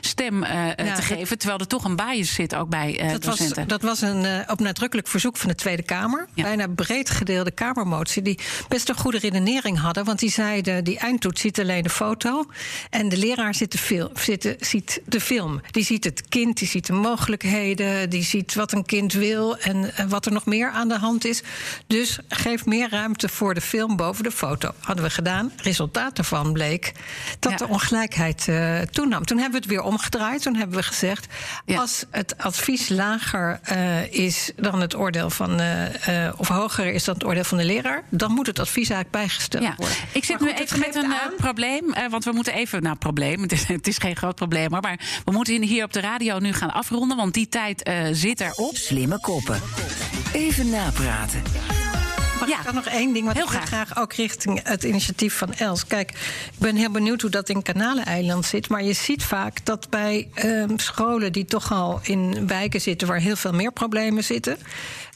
[0.00, 1.38] stem uh, ja, te geven.
[1.38, 3.56] Terwijl er toch een bias zit ook bij uh, dat docenten.
[3.56, 6.28] Was, dat was een uh, op nadrukkelijk verzoek van de Tweede Kamer.
[6.34, 6.42] Ja.
[6.42, 8.22] Bijna breed gedeelde Kamermotie.
[8.22, 10.04] Die best een goede redenering hadden.
[10.04, 12.46] Want die zeiden: die eindtoets ziet alleen de foto.
[12.90, 15.60] En de leraar ziet de, film, zit, ziet de film.
[15.70, 18.10] Die ziet het kind, die ziet de mogelijkheden.
[18.10, 21.24] Die ziet wat een kind wil en, en wat er nog meer aan de hand
[21.24, 21.42] is.
[21.86, 24.70] Dus geef meer ruimte voor de film boven de foto.
[24.80, 25.52] Hadden we gedaan.
[25.56, 26.92] Resultaat daarvan bleek
[27.38, 27.58] dat ja.
[27.58, 28.48] de ongelijkheid
[28.90, 29.24] toenam.
[29.24, 30.42] Toen hebben we het weer omgedraaid.
[30.42, 31.26] Toen hebben we gezegd:
[31.64, 31.80] ja.
[31.80, 37.04] als het advies lager uh, is dan het oordeel van, uh, uh, of hoger is
[37.04, 39.74] dan het oordeel van de leraar, dan moet het advies eigenlijk bijgesteld ja.
[39.76, 39.96] worden.
[40.12, 41.32] Ik zit nu even met een aan...
[41.36, 44.80] probleem, want we moeten even, nou, probleem, het is, het is geen groot probleem, hoor,
[44.80, 48.76] maar we moeten hier op de radio nu gaan afronden, want die tijd zit erop.
[48.76, 49.60] Slimme koppen.
[50.32, 51.77] Even napraten.
[52.40, 52.58] Mag ja.
[52.58, 53.26] ik dan nog één ding?
[53.26, 53.66] Wat heel ik graag.
[53.66, 55.86] graag ook richting het initiatief van Els.
[55.86, 56.10] Kijk,
[56.52, 58.68] ik ben heel benieuwd hoe dat in Kanaleneiland zit.
[58.68, 63.20] Maar je ziet vaak dat bij um, scholen die toch al in wijken zitten waar
[63.20, 64.56] heel veel meer problemen zitten.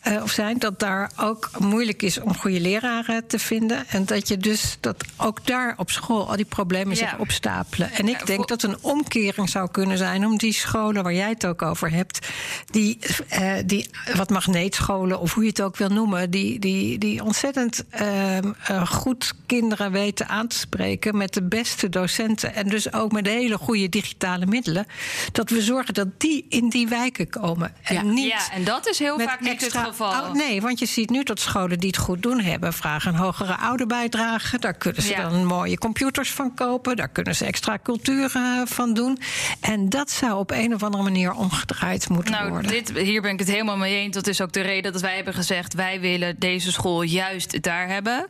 [0.09, 3.89] Uh, of zijn, dat daar ook moeilijk is om goede leraren te vinden.
[3.89, 7.93] En dat je dus dat ook daar op school al die problemen zich opstapelen.
[7.93, 11.29] En ik ja, denk dat een omkering zou kunnen zijn om die scholen waar jij
[11.29, 12.29] het ook over hebt,
[12.71, 12.99] die,
[13.33, 17.85] uh, die wat magneetscholen of hoe je het ook wil noemen, die, die, die ontzettend
[18.01, 22.55] uh, goed kinderen weten aan te spreken met de beste docenten.
[22.55, 24.87] En dus ook met hele goede digitale middelen.
[25.33, 27.75] Dat we zorgen dat die in die wijken komen.
[27.83, 28.03] En ja.
[28.03, 31.23] niet ja, en dat is heel vaak niet het Oh, nee, want je ziet nu
[31.23, 34.59] dat scholen die het goed doen hebben, vragen een hogere ouderbijdrage.
[34.59, 35.29] Daar kunnen ze ja.
[35.29, 36.97] dan mooie computers van kopen.
[36.97, 39.19] Daar kunnen ze extra cultuur uh, van doen.
[39.61, 42.71] En dat zou op een of andere manier omgedraaid moeten nou, worden.
[42.71, 44.15] Dit, hier ben ik het helemaal mee eens.
[44.15, 47.89] Dat is ook de reden dat wij hebben gezegd: wij willen deze school juist daar
[47.89, 48.27] hebben.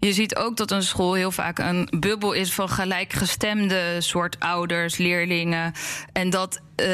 [0.00, 4.96] Je ziet ook dat een school heel vaak een bubbel is van gelijkgestemde soort ouders,
[4.96, 5.72] leerlingen.
[6.12, 6.86] En dat uh,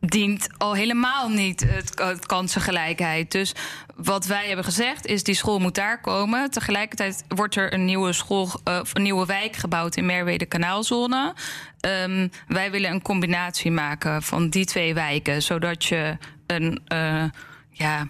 [0.00, 3.32] dient al helemaal niet het, kansengelijkheid.
[3.32, 3.54] Dus
[3.96, 6.50] wat wij hebben gezegd is die school moet daar komen.
[6.50, 11.34] Tegelijkertijd wordt er een nieuwe school uh, een nieuwe wijk gebouwd in Merwede Kanaalzone.
[11.80, 17.24] Um, wij willen een combinatie maken van die twee wijken, zodat je een uh,
[17.70, 18.08] ja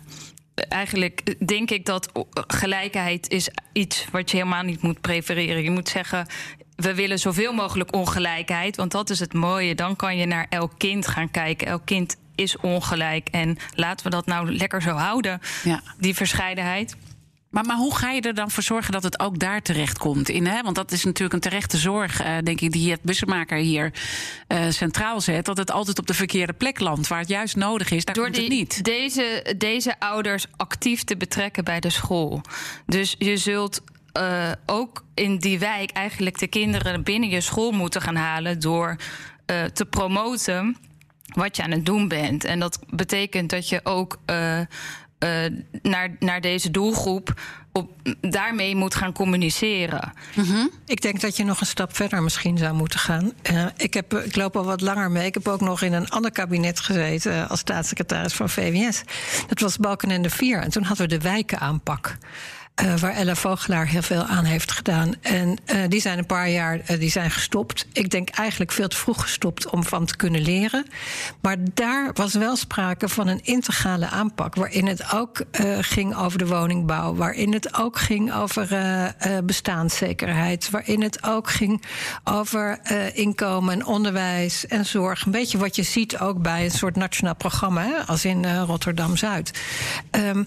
[0.68, 2.10] eigenlijk denk ik dat
[2.46, 5.62] gelijkheid is iets wat je helemaal niet moet prefereren.
[5.62, 6.26] Je moet zeggen,
[6.76, 8.76] we willen zoveel mogelijk ongelijkheid.
[8.76, 9.74] Want dat is het mooie.
[9.74, 11.66] Dan kan je naar elk kind gaan kijken.
[11.66, 13.28] Elk kind is ongelijk.
[13.30, 15.82] En laten we dat nou lekker zo houden, Ja.
[15.98, 16.96] die verscheidenheid.
[17.50, 20.28] Maar, maar hoe ga je er dan voor zorgen dat het ook daar terecht komt?
[20.28, 20.62] In, hè?
[20.62, 23.92] Want dat is natuurlijk een terechte zorg, eh, denk ik, die het bussenmaker hier
[24.46, 25.44] eh, centraal zet.
[25.44, 28.04] Dat het altijd op de verkeerde plek landt, waar het juist nodig is.
[28.04, 28.84] Daar Door komt het die, niet.
[28.84, 32.40] Deze, deze ouders actief te betrekken bij de school.
[32.86, 33.80] Dus je zult
[34.12, 38.96] eh, ook in die wijk eigenlijk de kinderen binnen je school moeten gaan halen door
[39.72, 40.76] te promoten
[41.34, 42.44] wat je aan het doen bent.
[42.44, 44.18] En dat betekent dat je ook
[45.20, 45.30] eh,
[45.82, 47.34] naar, naar deze doelgroep
[47.72, 50.12] op, daarmee moet gaan communiceren.
[50.86, 53.32] Ik denk dat je nog een stap verder misschien zou moeten gaan.
[53.42, 55.26] Eh, ik, heb, ik loop al wat langer mee.
[55.26, 59.02] Ik heb ook nog in een ander kabinet gezeten eh, als staatssecretaris van VWS.
[59.46, 60.60] Dat was Balkenende 4.
[60.60, 62.16] En toen hadden we de wijkenaanpak.
[62.80, 65.14] Eh, waar Ella Vogelaar heel veel aan heeft gedaan.
[65.20, 67.86] En eh, die zijn een paar jaar eh, die zijn gestopt.
[67.92, 70.86] Ik denk eigenlijk veel te vroeg gestopt om van te kunnen leren.
[71.40, 74.54] Maar daar was wel sprake van een integrale aanpak.
[74.54, 75.44] Waarin het ook
[75.80, 77.14] ging over de woningbouw.
[77.14, 78.68] Waarin het ook ging over
[79.44, 80.70] bestaanszekerheid.
[80.70, 81.82] Waarin het ook ging
[82.24, 82.78] over
[83.14, 85.24] inkomen en onderwijs en zorg.
[85.24, 87.82] Een beetje wat je ziet ook bij een soort nationaal programma.
[87.82, 89.60] Hè, als in Rotterdam Zuid.
[90.10, 90.42] Ehm,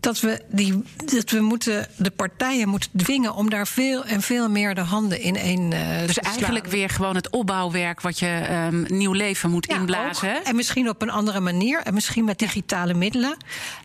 [0.00, 4.48] dat we, die, dat we moeten, de partijen moeten dwingen om daar veel en veel
[4.48, 5.72] meer de handen in één.
[5.72, 6.78] eh, Dus eigenlijk slaan.
[6.78, 10.36] weer gewoon het opbouwwerk wat je ehm, nieuw leven moet Ja, inblazen.
[10.36, 10.42] ook.
[10.44, 11.80] En misschien op een andere manier.
[11.82, 13.36] En misschien met digitale middelen.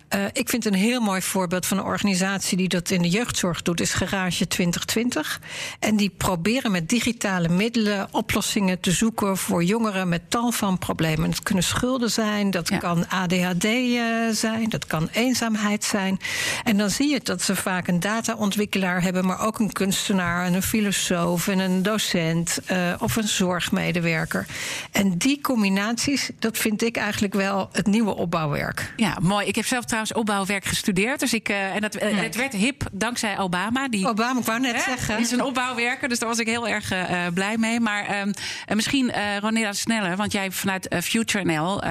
[0.08, 3.62] Eh, ik vind een heel mooi voorbeeld van een organisatie die dat in de jeugdzorg
[3.62, 5.42] doet, is Garage 2020.
[5.80, 11.30] En die proberen met digitale middelen oplossingen te zoeken voor jongeren met tal van problemen.
[11.30, 16.20] Dat kunnen schulden zijn, dat kan ADHD eh, zijn, dat kan eenzaamheid zijn.
[16.64, 20.54] En dan zie je dat ze vaak een dataontwikkelaar hebben, maar ook een kunstenaar en
[20.54, 24.46] een filosoof en een docent eh, of een zorgmedewerker.
[24.92, 28.94] En die combinaties, dat vind ik eigenlijk wel het nieuwe opbouwwerk.
[28.96, 29.48] Ja, mooi.
[29.48, 31.20] Ik heb zelf trouwens opbouwwerk gestudeerd.
[31.20, 33.88] Dus ik, eh, en dat, eh, het werd hip dankzij Obama.
[33.88, 34.82] Die, Obama, ik wou net Hè?
[34.82, 35.16] zeggen.
[35.16, 36.94] Die is een opbouwwerker, dus daar was ik heel erg
[37.34, 37.80] blij mee.
[37.80, 38.32] Maar ehm,
[38.66, 39.12] en misschien,
[39.42, 41.84] Ronela Sneller, want jij vanuit FutureNL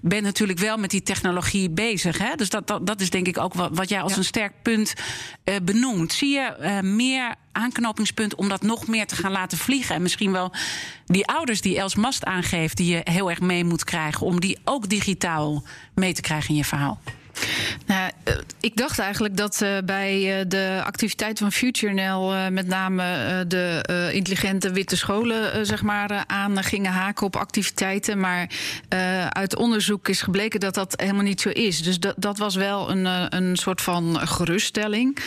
[0.00, 2.18] bent natuurlijk wel met die technologie bezig.
[2.18, 2.34] Hè?
[2.36, 4.94] Dus dat, dat, dat is denk ik ook wat, wat jij als een sterk punt
[5.44, 6.12] eh, benoemt.
[6.12, 9.94] Zie je eh, meer aanknopingspunt om dat nog meer te gaan laten vliegen?
[9.94, 10.52] En misschien wel
[11.06, 14.58] die ouders die Els Mast aangeeft, die je heel erg mee moet krijgen, om die
[14.64, 17.00] ook digitaal mee te krijgen in je verhaal.
[17.86, 22.66] Nou, eh, ik dacht eigenlijk dat eh, bij eh, de activiteiten van FutureNL eh, met
[22.66, 23.04] name
[23.46, 28.20] de intelligente witte scholen zeg maar, aan gingen haken op activiteiten.
[28.20, 28.50] Maar
[29.28, 31.82] uit onderzoek is gebleken dat dat helemaal niet zo is.
[31.82, 35.18] Dus dat, dat was wel een, een soort van geruststelling.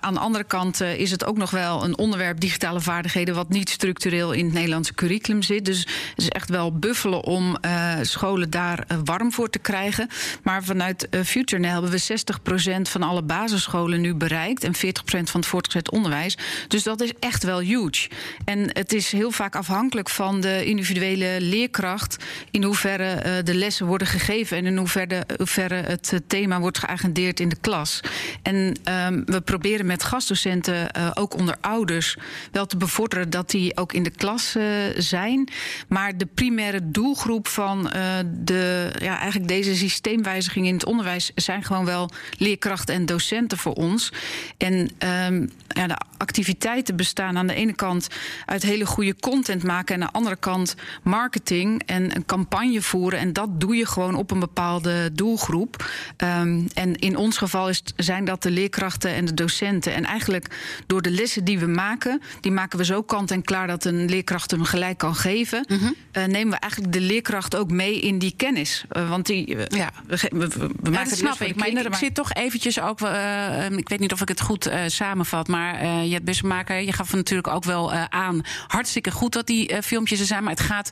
[0.00, 3.70] Aan de andere kant is het ook nog wel een onderwerp digitale vaardigheden wat niet
[3.70, 5.64] structureel in het Nederlandse curriculum zit.
[5.64, 7.56] Dus het is echt wel buffelen om
[8.02, 10.08] scholen daar warm voor te krijgen.
[10.42, 11.20] Maar vanuit eh,
[11.60, 16.38] FutureNL hebben we 60% van alle basisscholen nu bereikt en 40% van het voortgezet onderwijs.
[16.68, 18.08] Dus dat is echt wel huge.
[18.44, 23.86] En het is heel vaak afhankelijk van de individuele leerkracht in hoeverre eh, de lessen
[23.86, 28.00] worden gegeven en in hoeverre, hoeverre het eh, thema wordt geagendeerd in de klas.
[28.42, 32.16] En ehm, we proberen met gastdocenten, eh, ook onder ouders,
[32.52, 34.64] wel te bevorderen dat die ook in de klas eh,
[34.96, 35.48] zijn.
[35.88, 41.64] Maar de primaire doelgroep van eh, de, ja, eigenlijk deze systeemwijzigingen in het onderwijs zijn
[41.64, 44.12] gewoon wel leerkrachten en docenten voor ons.
[44.58, 48.08] En ehm, ja, de activiteiten bestaan aan de ene kant
[48.46, 53.18] uit hele goede content maken en aan de andere kant marketing en een campagne voeren.
[53.18, 55.90] En dat doe je gewoon op een bepaalde doelgroep.
[56.16, 59.94] Ehm, en in ons geval is, zijn dat de leerkrachten en de docenten.
[59.94, 60.46] En eigenlijk
[60.86, 64.08] door de lessen die we maken, die maken we zo kant en klaar dat een
[64.08, 65.64] leerkracht hem gelijk kan geven.
[66.12, 68.84] eh, nemen we eigenlijk de leerkracht ook mee in die kennis.
[68.88, 69.90] Eh, want die, eh, Ja.
[70.06, 71.56] we, we, we- we Ja, maken snap ik.
[71.56, 73.00] Maar ik, ik zit toch eventjes ook...
[73.00, 75.48] eh, eh, ik weet niet of ik het goed eh, samenvat...
[75.48, 78.42] maar eh Jet Bussemaker, je gaf natuurlijk ook wel aan...
[78.66, 80.42] hartstikke goed dat die filmpjes er zijn...
[80.42, 80.90] maar het gaat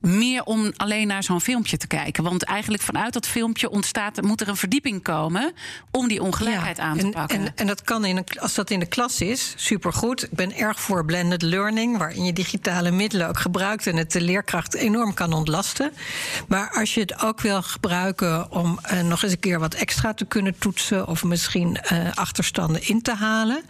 [0.00, 2.24] meer om alleen naar zo'n filmpje te kijken.
[2.24, 4.22] Want eigenlijk vanuit dat filmpje ontstaat...
[4.22, 5.52] moet er een verdieping komen
[5.90, 7.38] om die ongelijkheid aan te en, pakken.
[7.38, 10.22] En, en dat kan in een, als dat in de klas is, supergoed.
[10.22, 14.20] Ik ben erg voor blended learning, waarin je digitale middelen ook gebruikt en het de
[14.20, 15.92] leerkracht enorm kan ontlasten.
[16.48, 20.14] Maar als je het ook wil gebruiken om eh, nog eens een keer wat extra
[20.14, 23.62] te kunnen kunnen toetsen of misschien uh, achterstanden in te halen,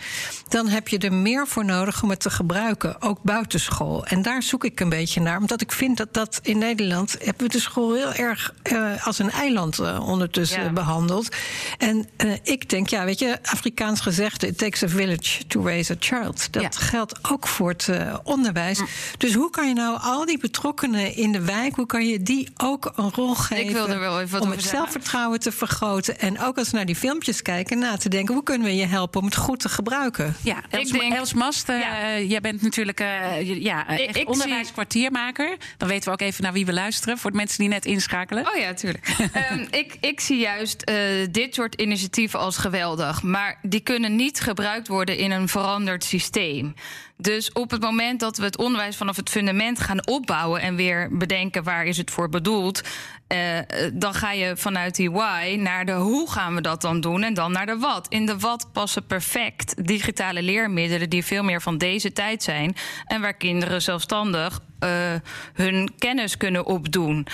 [0.49, 4.07] dan heb je er meer voor nodig om het te gebruiken, ook buitenschool.
[4.07, 7.47] En daar zoek ik een beetje naar, omdat ik vind dat dat in Nederland hebben
[7.47, 10.71] we de school heel erg uh, als een eiland uh, ondertussen ja.
[10.71, 11.37] behandeld.
[11.79, 12.09] En
[12.43, 16.53] ik denk, ja, weet je, Afrikaans gezegde: it takes a village to raise a child.
[16.53, 16.71] Dat ja.
[16.71, 17.89] geldt ook voor het
[18.23, 18.79] onderwijs.
[18.79, 18.87] Mm.
[19.19, 22.49] Dus hoe kan je nou al die betrokkenen in de wijk, hoe kan je die
[22.57, 23.65] ook een rol geven?
[23.65, 26.19] Ik wil er wel even wat om het zelfvertrouwen te vergroten.
[26.19, 28.87] En ook als we naar die filmpjes kijken, na te denken: hoe kunnen we je
[28.87, 30.37] helpen om het goed te gebruiken?
[30.43, 32.19] Ja, Els, ik denk, Els Mast, uh, ja.
[32.19, 35.57] jij bent natuurlijk uh, ja, echt ik, onderwijskwartiermaker.
[35.77, 38.47] Dan weten we ook even naar wie we luisteren voor de mensen die net inschakelen.
[38.47, 39.09] Oh ja, tuurlijk.
[39.51, 40.97] um, ik, ik zie juist uh,
[41.31, 43.23] dit soort initiatieven als geweldig.
[43.23, 46.75] Maar die kunnen niet gebruikt worden in een veranderd systeem.
[47.17, 51.09] Dus op het moment dat we het onderwijs vanaf het fundament gaan opbouwen en weer
[51.17, 52.83] bedenken waar is het voor bedoeld,
[53.33, 53.59] uh,
[53.93, 57.35] dan ga je vanuit die why naar de hoe gaan we dat dan doen en
[57.35, 58.09] dan naar de wat.
[58.09, 63.21] In de wat passen perfect digitale leermiddelen die veel meer van deze tijd zijn en
[63.21, 64.91] waar kinderen zelfstandig uh,
[65.55, 67.27] hun kennis kunnen opdoen.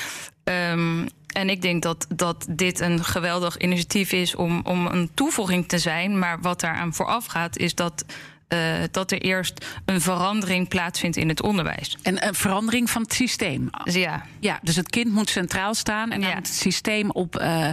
[0.45, 5.69] Um, en ik denk dat, dat dit een geweldig initiatief is om, om een toevoeging
[5.69, 6.19] te zijn.
[6.19, 8.05] Maar wat daaraan vooraf gaat, is dat
[8.49, 11.97] uh, dat er eerst een verandering plaatsvindt in het onderwijs.
[12.03, 13.71] En een verandering van het systeem.
[13.85, 14.25] Ja.
[14.41, 16.37] ja dus het kind moet centraal staan en dan ja.
[16.37, 17.41] het systeem op.
[17.41, 17.69] Uh,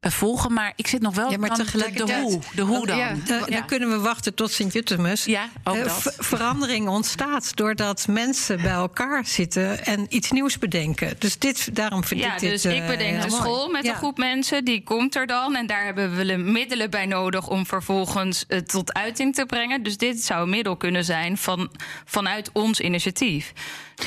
[0.00, 0.52] volgen.
[0.52, 2.40] Maar ik zit nog wel ja, maar tegelijkertijd, de, hoe.
[2.54, 2.96] De hoe dan.
[2.96, 3.46] Ja, dan, ja.
[3.46, 5.24] dan kunnen we wachten tot Sint-Jutemus.
[5.24, 6.14] Ja, ook uh, dat.
[6.18, 11.14] verandering ontstaat doordat mensen bij elkaar zitten en iets nieuws bedenken.
[11.18, 13.94] Dus dit, daarom vind ja, ik dus dit ik bedenk uh, een school met een
[13.94, 15.56] groep mensen, die komt er dan.
[15.56, 19.82] En daar hebben we middelen bij nodig om vervolgens het tot uiting te brengen.
[19.82, 21.70] Dus dit zou een middel kunnen zijn van,
[22.04, 23.52] vanuit ons initiatief.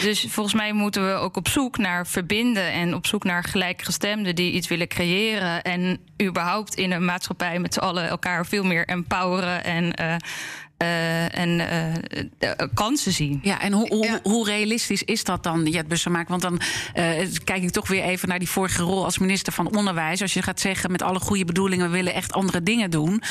[0.02, 4.36] Dus volgens mij moeten we ook op zoek naar verbinden en op zoek naar gelijkgestemden
[4.36, 5.62] die iets willen creëren.
[5.62, 5.81] En
[6.22, 10.02] überhaupt in een maatschappij met z'n allen elkaar veel meer empoweren en.
[10.02, 10.16] Uh,
[10.82, 11.50] uh, en
[12.40, 13.40] uh, kansen zien.
[13.44, 14.20] Ja, en hoe, hoe, ja.
[14.24, 16.28] hoe realistisch is dat dan, Jet Bussemaak?
[16.28, 16.62] Want dan
[17.44, 20.22] kijk ik toch weer even naar die vorige rol als minister van Onderwijs.
[20.22, 23.24] Als je gaat zeggen met alle goede bedoelingen, we willen echt andere dingen doen.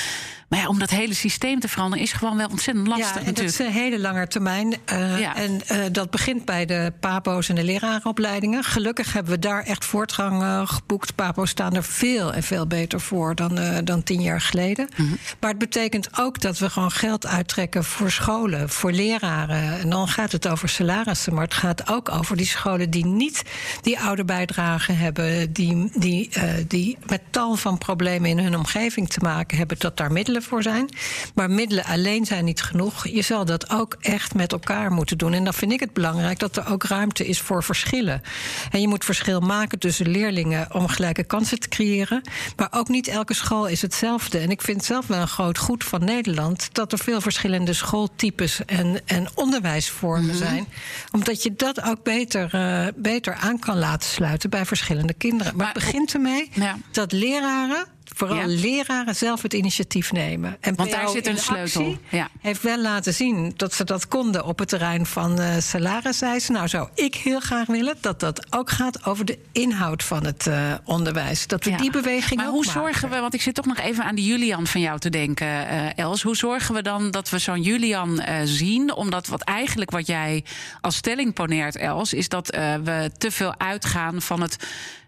[0.51, 3.09] Maar ja, om dat hele systeem te veranderen is gewoon wel ontzettend lastig.
[3.09, 3.57] Ja, en natuurlijk.
[3.57, 4.75] dat is een hele lange termijn.
[4.93, 5.37] Uh, ja.
[5.37, 8.65] En uh, dat begint bij de papo's en de lerarenopleidingen.
[8.65, 11.15] Gelukkig hebben we daar echt voortgang uh, geboekt.
[11.15, 14.89] Papo's staan er veel en veel beter voor dan, dan tien jaar geleden.
[14.97, 15.19] Mm -hmm.
[15.41, 19.79] Maar het betekent ook dat we gewoon geld uittrekken voor scholen, voor leraren.
[19.79, 23.43] En dan gaat het over salarissen, maar het gaat ook over die scholen die niet
[23.83, 26.31] die ouderbijdrage hebben, die, die,
[26.67, 30.63] die met tal van problemen in hun omgeving te maken hebben, dat daar middelen voor
[30.63, 30.89] zijn.
[31.35, 33.07] Maar middelen alleen zijn niet genoeg.
[33.07, 35.33] Je zal dat ook echt met elkaar moeten doen.
[35.33, 38.23] En dan vind ik het belangrijk dat er ook ruimte is voor verschillen.
[38.71, 42.23] En je moet verschil maken tussen leerlingen om gelijke kansen te creëren.
[42.57, 44.39] Maar ook niet elke school is hetzelfde.
[44.39, 48.65] En ik vind zelf wel een groot goed van Nederland dat er veel verschillende schooltypes
[48.65, 50.39] en, en onderwijsvormen mm -hmm.
[50.39, 50.67] zijn.
[51.13, 55.57] Omdat je dat ook beter, uh, beter aan kan laten sluiten bij verschillende kinderen.
[55.57, 56.77] Maar, maar het begint ermee ja.
[56.91, 58.47] dat leraren vooral ja.
[58.47, 60.57] leraren zelf het initiatief nemen.
[60.61, 61.97] En Want daar zit een sleutel.
[62.09, 62.29] Ja.
[62.41, 66.55] Heeft wel laten zien dat ze dat konden op het terrein van uh, salariseisen.
[66.55, 70.47] Nou, zou ik heel graag willen dat dat ook gaat over de inhoud van het
[70.47, 71.47] uh, onderwijs.
[71.47, 71.77] Dat we ja.
[71.77, 72.41] die beweging.
[72.41, 72.81] Maar hoe maken.
[72.81, 75.47] zorgen we, want ik zit toch nog even aan die Julian van jou te denken,
[75.47, 76.23] uh, Els.
[76.23, 78.95] Hoe zorgen we dan dat we zo'n Julian zien?
[78.95, 80.45] Omdat wat eigenlijk wat jij
[80.81, 82.47] als stelling poneert, Els, is dat
[82.85, 84.57] we te veel uitgaan van het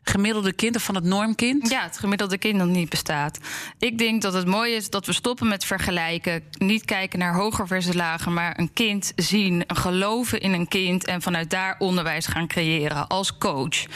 [0.02, 1.70] gemiddelde kind of van het normkind?
[1.70, 3.38] Ja, het gemiddelde kind dat niet bestaat.
[3.78, 6.42] Ik denk dat het mooi is dat we stoppen met vergelijken.
[6.58, 11.22] Niet kijken naar hoger versus lager, maar een kind zien, geloven in een kind en
[11.22, 13.86] vanuit daar onderwijs gaan creëren als coach.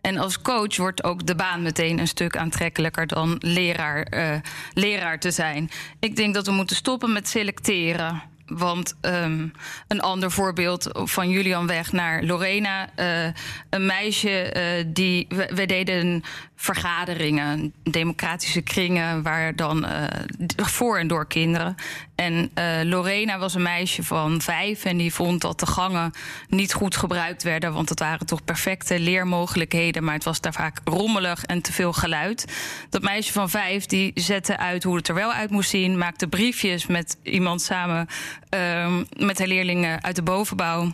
[0.00, 4.40] En als coach wordt ook de baan meteen een stuk aantrekkelijker dan leraar, uh,
[4.72, 5.70] leraar te zijn.
[6.00, 8.22] Ik denk dat we moeten stoppen met selecteren.
[8.46, 9.52] Want um,
[9.88, 12.88] een ander voorbeeld van Julian Weg naar Lorena.
[12.96, 13.32] Uh,
[13.70, 15.26] een meisje uh, die.
[15.28, 16.22] We, we, deden
[16.56, 20.04] vergaderingen, democratische kringen, waar dan uh,
[20.56, 21.74] voor en door kinderen.
[22.14, 22.50] En
[22.82, 26.12] Lorena was een meisje van vijf en die vond dat de gangen
[26.48, 27.72] niet goed gebruikt werden.
[27.72, 31.92] Want het waren toch perfecte leermogelijkheden, maar het was daar vaak rommelig en te veel
[31.92, 32.44] geluid.
[32.90, 36.28] Dat meisje van vijf die zette uit hoe het er wel uit moest zien, maakte
[36.28, 38.06] briefjes met iemand samen.
[38.50, 40.92] Um, met haar leerlingen uit de bovenbouw.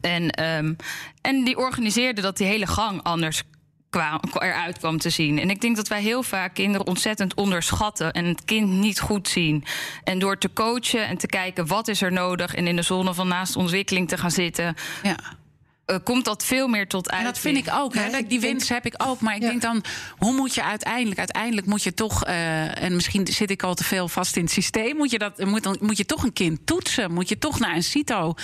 [0.00, 0.76] En, um,
[1.20, 3.42] en die organiseerde dat die hele gang anders
[3.90, 5.38] eruit kwam te zien.
[5.38, 9.28] En ik denk dat wij heel vaak kinderen ontzettend onderschatten en het kind niet goed
[9.28, 9.64] zien.
[10.04, 13.14] En door te coachen en te kijken wat is er nodig en in de zone
[13.14, 14.74] van naast ontwikkeling te gaan zitten.
[15.02, 15.16] Ja.
[15.88, 17.20] Eh, komt dat veel meer tot uit.
[17.20, 17.94] En dat vind ik ook.
[17.94, 18.22] Hè.
[18.26, 19.20] Die wens heb ik ook.
[19.20, 19.84] Maar ik denk dan,
[20.18, 21.18] hoe moet je uiteindelijk...
[21.18, 22.24] Uiteindelijk moet je toch...
[22.24, 24.96] eh, en misschien zit ik al te veel vast in het systeem...
[24.96, 27.12] moet je, dat, moet, dan, moet je toch een kind toetsen.
[27.12, 28.34] Moet je toch naar een CITO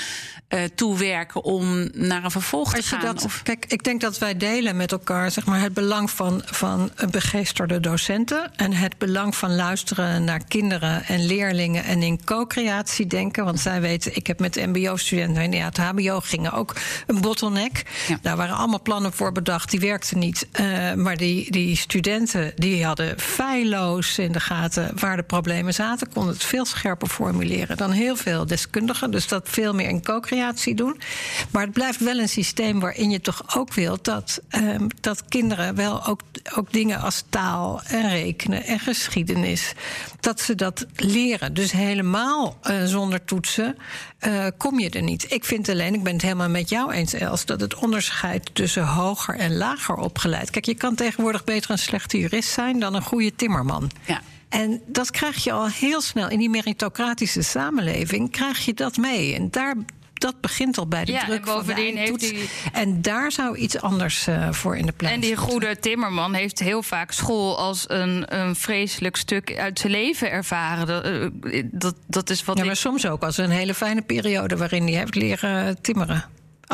[0.49, 1.45] eh, toewerken...
[1.45, 3.14] om naar een vervolg te Als je gaan.
[3.14, 6.90] dat, Kijk, ik denk dat wij delen met elkaar zeg maar, het belang van, van
[7.11, 8.57] begeesterde docenten.
[8.57, 11.84] En het belang van luisteren naar kinderen en leerlingen.
[11.84, 13.45] En in co-creatie denken.
[13.45, 16.74] Want zij weten, ik heb met MBO-studenten en ja, het HBO gingen ook
[17.07, 17.82] een bottleneck.
[18.22, 20.49] Daar waren allemaal plannen voor bedacht, die werkten niet.
[20.53, 26.12] Eh, maar die, die studenten die hadden feilloos in de gaten waar de problemen zaten.
[26.12, 29.11] Konden het veel scherper formuleren dan heel veel deskundigen.
[29.11, 31.01] Dus dat veel meer in co-creatie doen.
[31.51, 35.74] Maar het blijft wel een systeem waarin je toch ook wilt dat, ehm, dat kinderen
[35.74, 36.20] wel ook,
[36.57, 39.72] ook dingen als taal en rekenen en geschiedenis,
[40.25, 41.55] dat ze dat leren.
[41.55, 43.77] Dus helemaal eh, zonder toetsen
[44.18, 45.33] eh, kom je er niet.
[45.33, 48.87] Ik vind alleen, ik ben het helemaal met jou eens, Els, dat het onderscheid tussen
[48.87, 50.51] hoger en lager opgeleid.
[50.51, 53.91] Kijk, je kan tegenwoordig beter een slechte jurist zijn dan een goede timmerman.
[54.07, 54.20] Ja.
[54.49, 59.35] En dat krijg je al heel snel in die meritocratische samenleving, krijg je dat mee.
[59.35, 59.75] En daar.
[60.25, 63.57] Dat begint al bij de Ja, en druk van de heeft die- En daar zou
[63.57, 67.59] iets anders eh, voor in de plaats En die goede timmerman heeft heel vaak school
[67.59, 70.87] als een, een vreselijk stuk uit zijn leven ervaren.
[70.87, 74.03] Dat, eh, dat, dat is wat Ja, ik- maar soms ook als een hele fijne
[74.03, 76.25] periode waarin hij heeft leren timmeren.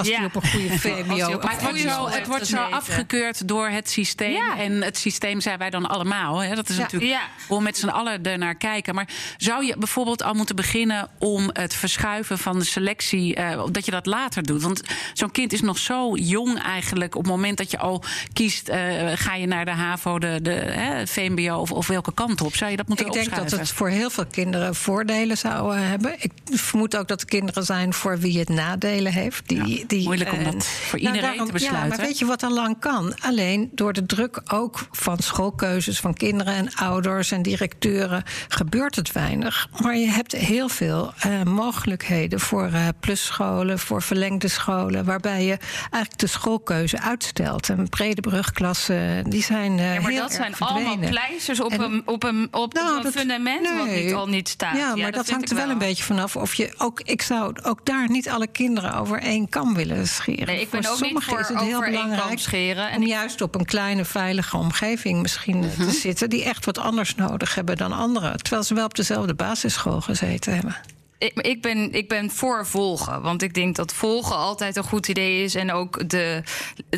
[0.01, 1.39] Als hij op een goede VMBO...
[1.43, 2.77] Maar het wordt, zo, het wordt zo gezeten.
[2.77, 4.51] afgekeurd door het systeem.
[4.59, 6.43] En het systeem zijn wij dan allemaal.
[6.43, 6.55] Hè?
[6.55, 6.83] Dat is Ja.
[6.83, 7.21] natuurlijk Ja.
[7.57, 8.95] we met z'n allen ernaar kijken.
[8.95, 13.85] Maar zou je bijvoorbeeld al moeten beginnen om het verschuiven van de selectie, eh, dat
[13.85, 14.63] je dat later doet?
[14.63, 14.83] Want
[15.15, 17.15] zo'n kind is nog zo jong eigenlijk.
[17.15, 18.79] Op het moment dat je al kiest, eh,
[19.15, 22.57] ga je naar de HAVO, de, de hè, VMBO of, of welke kant op?
[22.57, 25.89] Zou je dat moeten Ik denk dat het voor heel veel kinderen voordelen zou eh,
[25.89, 26.15] hebben.
[26.19, 29.49] Ik vermoed ook dat er kinderen zijn voor wie het nadelen heeft.
[29.49, 31.89] Die, die, moeilijk om eh, dat voor nou, iedereen daarom- te besluiten.
[31.91, 33.15] Ja, maar weet je wat al lang kan?
[33.21, 39.13] Alleen door de druk ook van schoolkeuzes van kinderen en ouders en directeuren gebeurt het
[39.13, 39.69] weinig.
[39.83, 45.57] Maar je hebt heel veel eh, mogelijkheden voor eh, plusscholen, voor verlengde scholen, waarbij je
[45.81, 47.69] eigenlijk de schoolkeuze uitstelt.
[47.69, 49.77] En brede brugklassen, die zijn.
[49.77, 50.87] Ja, maar heel dat zijn verdwenen.
[50.89, 54.05] allemaal pleisters op En- een, op een, op Nou, een dat- fundament wat nee.
[54.05, 54.77] niet al niet staat.
[54.77, 57.01] Ja, maar dat, hangt er wel een beetje vanaf of je ook.
[57.01, 60.47] Ik zou ook daar niet alle kinderen over één kam willen scheren.
[60.47, 62.91] Nee, ik ben voor ook niet voor is het heel belangrijk scheren.
[62.91, 66.79] En om juist op een kleine veilige omgeving misschien eh, te zitten die echt wat
[66.79, 70.77] anders nodig hebben dan anderen, terwijl ze wel op dezelfde basisschool gezeten hebben.
[71.19, 73.23] Ik, ik, ben, ik ben voor volgen.
[73.23, 75.55] Want ik denk dat volgen altijd een goed idee is.
[75.55, 76.43] En ook de,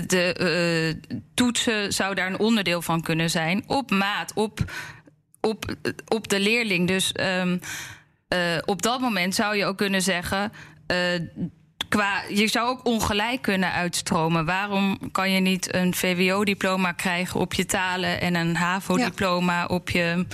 [0.06, 3.64] de eh, toetsen zou daar een onderdeel van kunnen zijn.
[3.66, 4.60] Op maat, op,
[5.40, 5.74] op,
[6.08, 6.88] op de leerling.
[6.88, 7.58] Dus ehm,
[8.28, 10.52] eh, op dat moment zou je ook kunnen zeggen.
[10.86, 10.96] eh,
[11.92, 14.44] Qua, je zou ook ongelijk kunnen uitstromen.
[14.44, 20.26] Waarom kan je niet een VWO-diploma krijgen op je talen en een HAVO-diploma op je,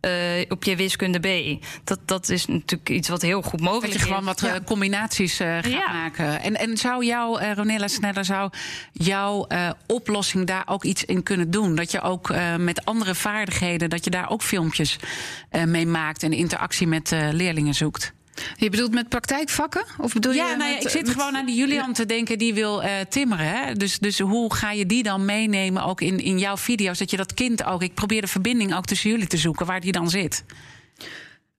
[0.00, 0.10] eh,
[0.48, 1.58] op je wiskunde B?
[1.84, 4.00] Dat, dat is natuurlijk iets wat heel goed mogelijk Dat is.
[4.00, 5.92] je gewoon wat eh, combinaties eh, gaat Ja.
[5.92, 6.40] maken.
[6.42, 8.50] En, en zou jouw, eh Ronella Sneller, zou
[8.92, 9.46] jouw
[9.86, 11.74] oplossing daar ook iets in kunnen doen?
[11.74, 14.96] Dat je ook met andere vaardigheden, dat je daar ook filmpjes
[15.66, 18.14] mee maakt en interactie met leerlingen zoekt?
[18.56, 19.84] Je bedoelt met praktijkvakken?
[19.98, 22.06] Of bedoel ja, je nou ja, met- ik zit met- gewoon aan die Julian te
[22.06, 23.46] denken die wil eh, timmeren.
[23.46, 23.72] Hè?
[23.74, 26.98] Dus, dus hoe ga je die dan meenemen ook in, in jouw video's?
[26.98, 27.82] Dat je dat kind ook.
[27.82, 30.44] Ik probeer de verbinding ook tussen jullie te zoeken, waar die dan zit.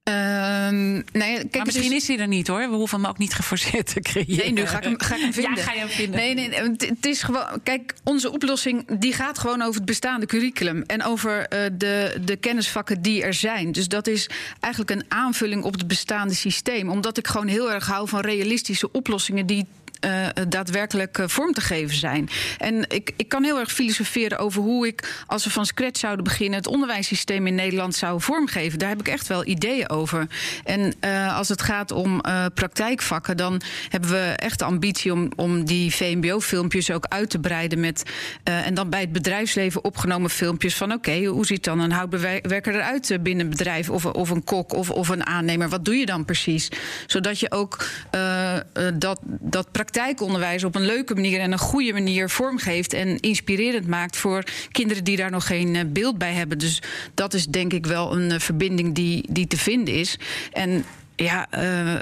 [0.08, 2.70] Ehm, nee, kijk, maar misschien is hij er niet hoor.
[2.70, 4.38] We hoeven hem ook niet geforceerd te creëren.
[4.38, 5.56] Nee, nu ga ik hem, ga ik hem vinden.
[5.56, 6.20] Ja, ga je hem vinden.
[6.20, 7.46] Nee, nee, het is gewoon.
[7.64, 12.36] Kijk, onze oplossing die gaat gewoon over het bestaande curriculum en over eh, de, de
[12.36, 13.72] kennisvakken die er zijn.
[13.72, 14.30] Dus dat is
[14.60, 16.90] eigenlijk een aanvulling op het bestaande systeem.
[16.90, 19.66] Omdat ik gewoon heel erg hou van realistische oplossingen die
[20.00, 22.30] eh, daadwerkelijk eh, vorm te geven zijn.
[22.58, 26.24] En ik, ik kan heel erg filosoferen over hoe ik, als we van scratch zouden
[26.24, 28.80] beginnen, het onderwijssysteem in Nederland zou vormgeven.
[28.80, 30.28] Daar heb ik echt wel ideeën over.
[30.64, 35.30] En eh, als het gaat om eh, praktijkvakken, dan hebben we echt de ambitie om,
[35.36, 38.04] om die VMBO-filmpjes ook uit te breiden met.
[38.44, 42.76] eh, en dan bij het bedrijfsleven opgenomen filmpjes van: oké, hoe ziet dan een houtbewerker
[42.76, 43.90] eruit eh, binnen een bedrijf?
[43.90, 45.70] Of, of een kok of, of een aannemer?
[45.70, 46.70] Wat doe je dan precies?
[47.08, 51.94] Zodat je ook eh, eh, dat, dat praktijkonderwijs op een leuke manier en een goede
[51.94, 56.58] manier vormgeeft en inspirerend maakt voor kinderen die daar nog geen eh, beeld bij hebben.
[56.58, 56.82] Dus
[57.14, 60.20] dat is denk ik wel een eh, verbinding die, die te vinden is.
[60.52, 60.86] En
[61.20, 61.96] Ja, uh,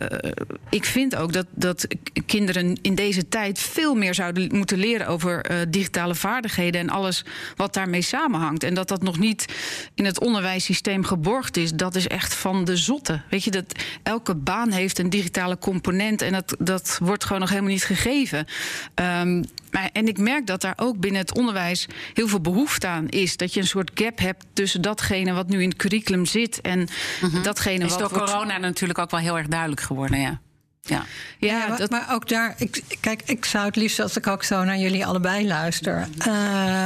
[0.69, 1.87] ik vind ook dat, dat
[2.25, 7.25] kinderen in deze tijd veel meer zouden moeten leren over uh, digitale vaardigheden en alles
[7.55, 8.63] wat daarmee samenhangt.
[8.63, 9.45] En dat dat nog niet
[9.93, 13.21] in het onderwijssysteem geborgd is, dat is echt van de zotte.
[13.29, 17.49] Weet je, dat elke baan heeft een digitale component en dat, dat wordt gewoon nog
[17.49, 18.45] helemaal niet gegeven.
[18.95, 19.45] Um,
[19.75, 23.37] maar, en ik merk dat daar ook binnen het onderwijs heel veel behoefte aan is.
[23.37, 26.79] Dat je een soort gap hebt tussen datgene wat nu in het curriculum zit en
[26.79, 27.43] mm -hmm.
[27.43, 28.01] datgene is wat.
[28.01, 30.39] Is door corona natuurlijk ook wel heel erg duidelijk geworden, ja.
[30.87, 31.05] Ja,
[31.37, 31.89] ja, ja dat...
[31.89, 32.55] maar ook daar.
[32.57, 36.07] Ik, kijk, ik zou het liefst als ik ook zo naar jullie allebei luister.
[36.27, 36.85] Uh,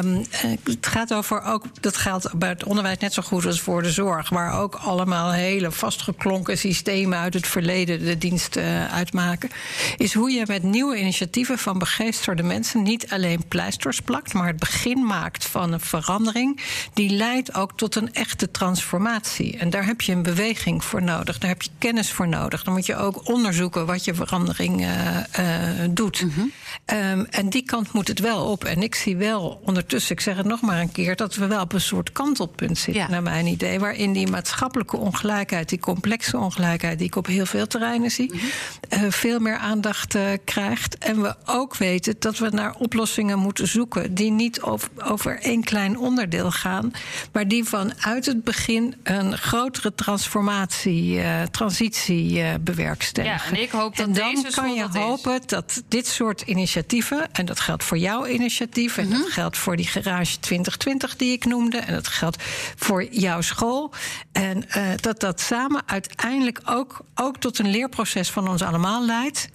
[0.63, 1.63] het gaat over ook.
[1.81, 4.29] Dat geldt bij het onderwijs net zo goed als voor de zorg.
[4.29, 9.49] Waar ook allemaal hele vastgeklonken systemen uit het verleden de dienst uh, uitmaken.
[9.97, 14.59] Is hoe je met nieuwe initiatieven van begeesterde mensen niet alleen pleisters plakt, maar het
[14.59, 16.59] begin maakt van een verandering.
[16.93, 19.57] Die leidt ook tot een echte transformatie.
[19.57, 21.37] En daar heb je een beweging voor nodig.
[21.37, 22.63] Daar heb je kennis voor nodig.
[22.63, 26.19] Dan moet je ook onderzoeken wat je verandering uh, uh, doet.
[26.19, 26.51] -hmm.
[26.85, 28.63] Um, en die kant moet het wel op.
[28.63, 31.61] En ik zie wel ondertussen, ik zeg het nog maar een keer, dat we wel
[31.61, 33.09] op een soort kantelpunt zitten, ja.
[33.09, 33.79] naar mijn idee.
[33.79, 38.39] Waarin die maatschappelijke ongelijkheid, die complexe ongelijkheid, die ik op heel veel terreinen zie, mm
[38.39, 39.03] -hmm.
[39.03, 40.97] uh, veel meer aandacht krijgt.
[40.97, 45.63] En we ook weten dat we naar oplossingen moeten zoeken die niet over, over één
[45.63, 46.91] klein onderdeel gaan,
[47.31, 53.51] maar die vanuit het begin een grotere transformatie, transitie bewerkstelligen.
[53.51, 55.45] Ja, en ik hoop dat en dan deze kan je dat hopen is.
[55.45, 59.17] dat dit soort initiatieven, en dat geldt voor jouw initiatief, en Mhm.
[59.17, 62.43] dat geldt voor die Garage 2020 die ik noemde, en dat geldt
[62.75, 63.93] voor jouw school,
[64.31, 69.49] en uh, dat dat samen uiteindelijk ook, ook tot een leerproces van ons allemaal leidt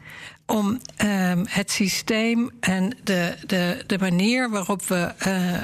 [0.47, 5.11] om um, het systeem en de, de, de manier waarop we uh,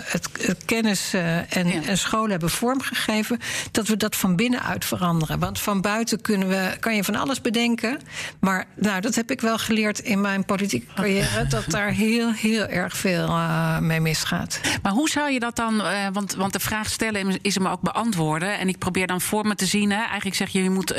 [0.05, 1.83] het, het, kennis uh, en, ja.
[1.83, 3.39] en scholen hebben vormgegeven,
[3.71, 5.39] dat we dat van binnenuit veranderen.
[5.39, 8.01] Want van buiten kunnen we, kan je van alles bedenken.
[8.39, 12.67] Maar nou, dat heb ik wel geleerd in mijn politieke carrière, dat daar heel, heel
[12.67, 14.61] erg veel uh, mee misgaat.
[14.83, 18.59] Maar hoe zou je dat dan, want, want de vraag stellen is hem ook beantwoorden.
[18.59, 20.95] En ik probeer dan voor me te zien, hè, eigenlijk zeg je, je moet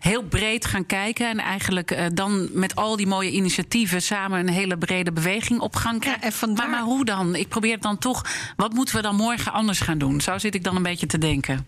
[0.00, 4.78] heel breed gaan kijken en eigenlijk dan met al die mooie initiatieven samen een hele
[4.78, 6.22] brede beweging op gang krijgen.
[6.24, 6.68] Ja, vandaar...
[6.68, 7.34] maar, maar hoe dan?
[7.34, 8.24] Ik probeer het dan toch.
[8.56, 10.20] Wat moeten we dan morgen anders gaan doen?
[10.20, 11.66] Zo zit ik dan een beetje te denken.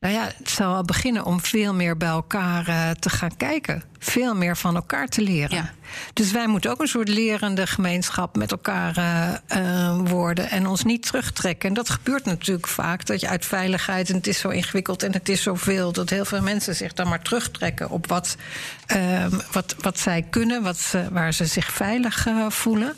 [0.00, 3.82] Nou ja, het zal al beginnen om veel meer bij elkaar uh, te gaan kijken.
[3.98, 5.56] Veel meer van elkaar te leren.
[5.56, 5.70] Ja.
[6.12, 10.00] Dus wij moeten ook een soort lerende gemeenschap met elkaar uh, uh,
[10.42, 11.68] en ons niet terugtrekken.
[11.68, 15.12] En dat gebeurt natuurlijk vaak, dat je uit veiligheid, en het is zo ingewikkeld en
[15.12, 18.36] het is zoveel, dat heel veel mensen zich dan maar terugtrekken op wat,
[18.96, 22.94] uh, wat, wat zij kunnen, wat waar ze zich veilig uh, voelen.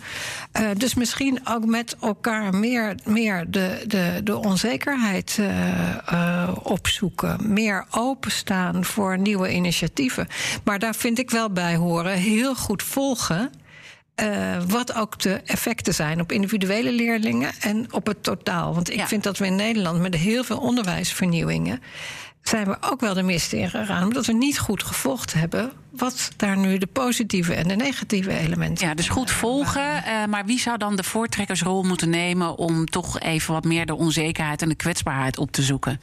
[0.61, 7.53] Uh, dus misschien ook met elkaar meer, meer de, de, de onzekerheid uh, opzoeken.
[7.53, 10.28] Meer openstaan voor nieuwe initiatieven.
[10.64, 13.51] Maar daar vind ik wel bij horen heel goed volgen.
[14.23, 18.75] Uh, wat ook de effecten zijn op individuele leerlingen en op het totaal.
[18.75, 19.07] Want ik ja.
[19.07, 21.83] vind dat we in Nederland met heel veel onderwijsvernieuwingen.
[22.43, 24.05] zijn we ook wel de mist in gegaan.
[24.05, 25.73] Omdat we niet goed gevolgd hebben.
[25.91, 30.05] wat daar nu de positieve en de negatieve elementen Ja, dus goed volgen.
[30.07, 32.57] Uh, maar wie zou dan de voortrekkersrol moeten nemen.
[32.59, 36.01] om toch even wat meer de onzekerheid en de kwetsbaarheid op te zoeken?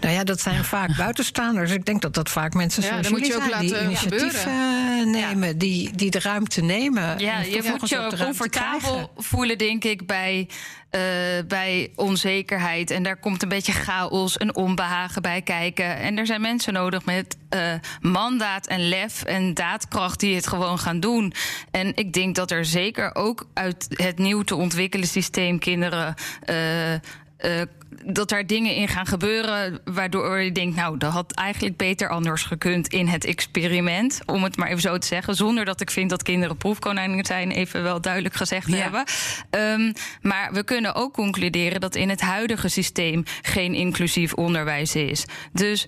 [0.00, 1.70] Nou ja, dat zijn vaak buitenstaanders.
[1.70, 4.46] Ik denk dat dat vaak mensen ja, zoals moet je ook zijn, laten die initiatief
[4.46, 4.52] uh,
[5.04, 5.54] nemen, ja.
[5.54, 7.18] die, die de ruimte nemen.
[7.18, 10.48] Ja, je moet je comfortabel voelen, denk ik, bij,
[10.90, 11.00] uh,
[11.48, 12.90] bij onzekerheid.
[12.90, 15.96] En daar komt een beetje chaos en onbehagen bij kijken.
[15.96, 20.78] En er zijn mensen nodig met uh, mandaat en lef en daadkracht die het gewoon
[20.78, 21.32] gaan doen.
[21.70, 26.14] En ik denk dat er zeker ook uit het nieuw te ontwikkelen systeem kinderen.
[26.50, 27.62] Uh,
[28.06, 32.42] dat daar dingen in gaan gebeuren waardoor je denkt, nou, dat had eigenlijk beter anders
[32.42, 36.10] gekund in het experiment, om het maar even zo te zeggen, zonder dat ik vind
[36.10, 38.76] dat kinderen proefkonijnen zijn, even wel duidelijk gezegd ja.
[38.76, 39.04] hebben.
[39.50, 39.92] Um,
[40.22, 45.24] maar we kunnen ook concluderen dat in het huidige systeem geen inclusief onderwijs is.
[45.52, 45.86] Dus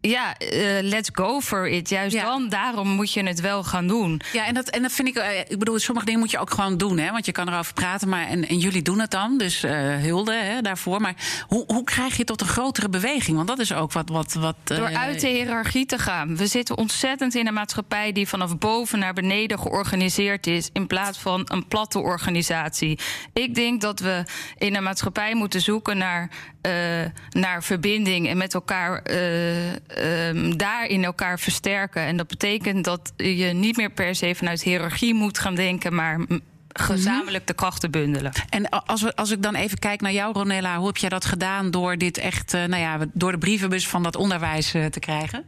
[0.00, 1.88] ja, uh, let's go for it.
[1.88, 2.24] Juist ja.
[2.24, 4.20] dan, daarom moet je het wel gaan doen.
[4.32, 6.50] Ja, en dat, en dat vind ik, uh, ik bedoel, sommige dingen moet je ook
[6.50, 7.10] gewoon doen, hè?
[7.10, 10.34] Want je kan erover praten, maar en, en jullie doen het dan, dus uh, hulde
[10.34, 11.00] hè, daarvoor.
[11.00, 11.14] Maar
[11.48, 13.36] hoe, hoe krijg je tot een grotere beweging?
[13.36, 14.08] Want dat is ook wat.
[14.08, 16.36] wat, wat Door uit de hiërarchie te gaan.
[16.36, 21.18] We zitten ontzettend in een maatschappij die vanaf boven naar beneden georganiseerd is, in plaats
[21.18, 22.98] van een platte organisatie.
[23.32, 24.22] Ik denk dat we
[24.58, 26.30] in een maatschappij moeten zoeken naar,
[27.30, 29.02] naar verbinding en met elkaar
[30.28, 32.02] um, daar in elkaar versterken.
[32.02, 36.20] En dat betekent dat je niet meer per se vanuit hiërarchie moet gaan denken, maar
[36.72, 38.32] gezamenlijk de krachten bundelen.
[38.48, 41.24] En als, we, als ik dan even kijk naar jou, Ronella, hoe heb jij dat
[41.24, 45.44] gedaan door dit echt, uh, nou ja, door de brievenbus van dat onderwijs te krijgen?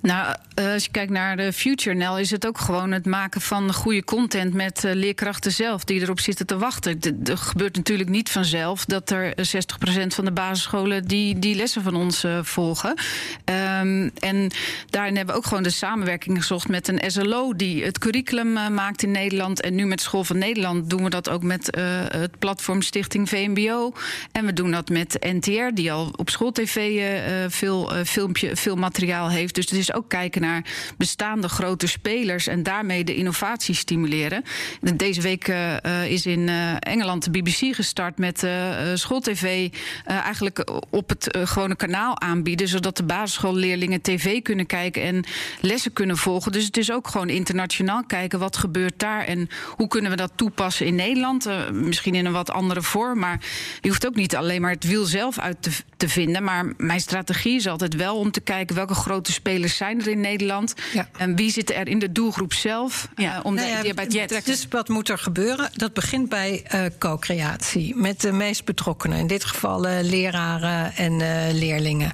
[0.00, 3.72] Nou, eh, als je kijkt naar de FutureNL, is het ook gewoon het maken van
[3.72, 6.98] goede content met uh, leerkrachten zelf die erop zitten te wachten.
[7.00, 11.94] Het gebeurt natuurlijk niet vanzelf dat er 60% van de basisscholen die, die lessen van
[11.94, 12.88] ons uh, volgen.
[12.90, 14.50] Um, en
[14.90, 19.02] daarin hebben we ook gewoon de samenwerking gezocht met een SLO die het curriculum maakt
[19.02, 19.60] in Nederland.
[19.60, 21.68] En nu met School van Nederland doen we dat ook met
[22.10, 23.92] het platform Stichting VMBO.
[24.32, 27.00] En we doen dat met NTR, die al op schooltv
[27.48, 29.45] veel, filmpje, veel materiaal heeft.
[29.54, 30.64] Dus het is ook kijken naar
[30.98, 34.42] bestaande grote spelers en daarmee de innovatie stimuleren.
[34.80, 38.50] Deze week uh, is in uh, Engeland de BBC gestart met uh,
[38.94, 39.68] schooltv
[40.04, 45.24] eigenlijk op het gewone kanaal aanbieden, zodat de basisschoolleerlingen tv kunnen kijken en
[45.60, 46.52] lessen kunnen volgen.
[46.52, 50.32] Dus het is ook gewoon internationaal kijken wat gebeurt daar en hoe kunnen we dat
[50.34, 51.48] toepassen in Nederland.
[51.72, 53.40] misschien in een wat andere vorm, maar
[53.80, 56.42] je hoeft ook niet alleen maar het wiel zelf uit te, te vinden.
[56.42, 60.20] Maar mijn strategie is altijd wel om te kijken welke grote spelers zijn er in
[60.20, 60.74] Nederland.
[60.92, 61.08] Ja.
[61.18, 63.08] En wie zit er in de doelgroep zelf?
[63.16, 63.38] Ja.
[63.38, 65.70] Uh, om nou ja, de, dus wat moet er gebeuren?
[65.72, 69.18] Dat begint bij uh, co-creatie met de meest betrokkenen.
[69.18, 71.16] In dit geval uh, leraren en
[71.52, 72.12] leerlingen.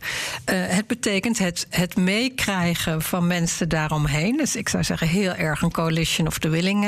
[0.50, 4.36] het betekent het, het meekrijgen van mensen daaromheen.
[4.36, 6.86] Dus ik zou zeggen heel erg een coalition of the willing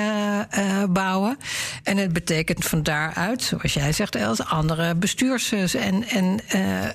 [0.89, 1.39] bouwen.
[1.83, 6.41] En het betekent van daaruit, zoals jij zegt, Els, andere bestuurs- en, en,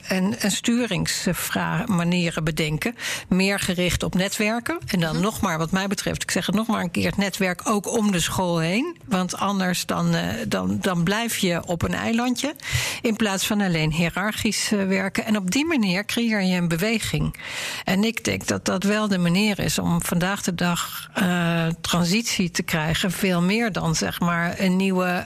[0.08, 2.96] en, en sturingsmanieren bedenken
[3.30, 4.78] meer gericht op netwerken.
[4.86, 7.18] En dan nog maar, wat mij betreft, ik zeg het nog maar een keer, het
[7.18, 8.98] netwerk ook om de school heen.
[9.06, 12.56] Want anders dan, uh, dan, dan blijf je op een eilandje.
[13.02, 15.26] In plaats van alleen hiërarchisch uh, werken.
[15.26, 17.36] En op die manier creëer je een beweging.
[17.84, 22.52] En ik denk dat dat wel de manier is om vandaag de dag uh, transitie
[22.52, 23.12] te krijgen.
[23.12, 25.26] Veel meer dan zeg maar een nieuwe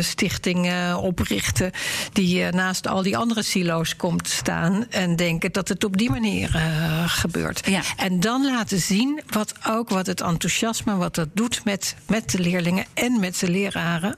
[0.00, 1.70] stichting oprichten.
[2.12, 4.86] Die naast al die andere silo's komt staan.
[4.90, 6.62] En denken dat het op die manier
[7.08, 7.66] gebeurt.
[7.66, 7.82] Ja.
[7.96, 12.38] En dan laten zien wat ook wat het enthousiasme, wat dat doet met, met de
[12.38, 14.16] leerlingen en met de leraren.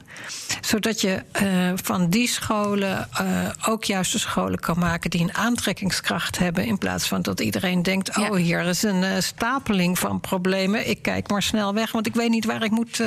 [0.61, 5.35] Zodat je uh, van die scholen uh, ook juist de scholen kan maken die een
[5.35, 6.65] aantrekkingskracht hebben.
[6.65, 8.29] In plaats van dat iedereen denkt: ja.
[8.29, 10.89] oh, hier is een uh, stapeling van problemen.
[10.89, 13.03] Ik kijk maar snel weg, want ik weet niet waar ik moet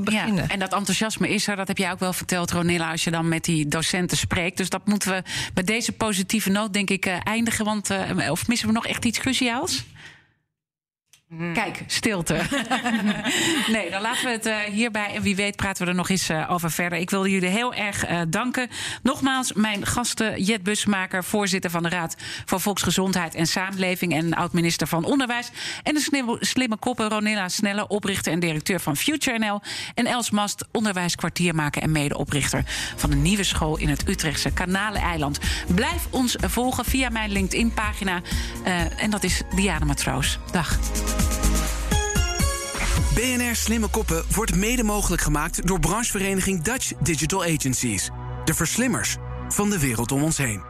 [0.00, 0.44] beginnen.
[0.44, 3.10] Ja, en dat enthousiasme is er, dat heb jij ook wel verteld, Ronilla, als je
[3.10, 4.56] dan met die docenten spreekt.
[4.56, 5.22] Dus dat moeten we
[5.54, 7.64] bij deze positieve noot, denk ik, eindigen.
[7.64, 7.90] Want,
[8.30, 9.84] of missen we nog echt iets cruciaals?
[11.36, 11.52] Hmm.
[11.52, 12.34] Kijk, stilte.
[13.72, 15.14] nee, dan laten we het uh, hierbij.
[15.14, 16.98] En wie weet praten we er nog eens uh, over verder.
[16.98, 18.68] Ik wil jullie heel erg uh, danken.
[19.02, 24.86] Nogmaals, mijn gasten Jet Busmaker, voorzitter van de Raad voor Volksgezondheid en Samenleving en oud-minister
[24.86, 25.50] van Onderwijs.
[25.82, 29.62] En de slimme, koppen Ronilla Snelle, oprichter en directeur van FutureNL.
[29.94, 32.64] En Els Mast, onderwijskwartiermaker en medeoprichter
[32.96, 35.38] van een nieuwe school in het Utrechtse Kanaleneiland.
[35.74, 38.20] Blijf ons volgen via mijn LinkedIn-pagina.
[38.96, 40.38] en dat is Diana Matroos.
[40.50, 40.78] Dag.
[43.14, 48.10] BNR Slimme Koppen wordt mede mogelijk gemaakt door branchevereniging Dutch Digital Agencies.
[48.44, 49.16] De verslimmers
[49.48, 50.62] van de wereld om ons heen.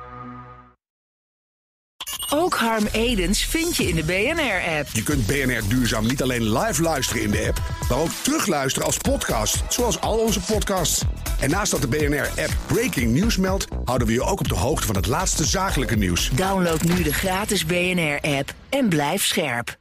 [2.35, 4.89] Ook Harm Edens vind je in de BNR-app.
[4.93, 8.97] Je kunt BNR Duurzaam niet alleen live luisteren in de app, maar ook terugluisteren als
[8.97, 11.03] podcast, zoals al onze podcasts.
[11.41, 14.87] En naast dat de BNR-app Breaking News meldt, houden we je ook op de hoogte
[14.87, 16.31] van het laatste zakelijke nieuws.
[16.31, 19.81] Download nu de gratis BNR-app en blijf scherp.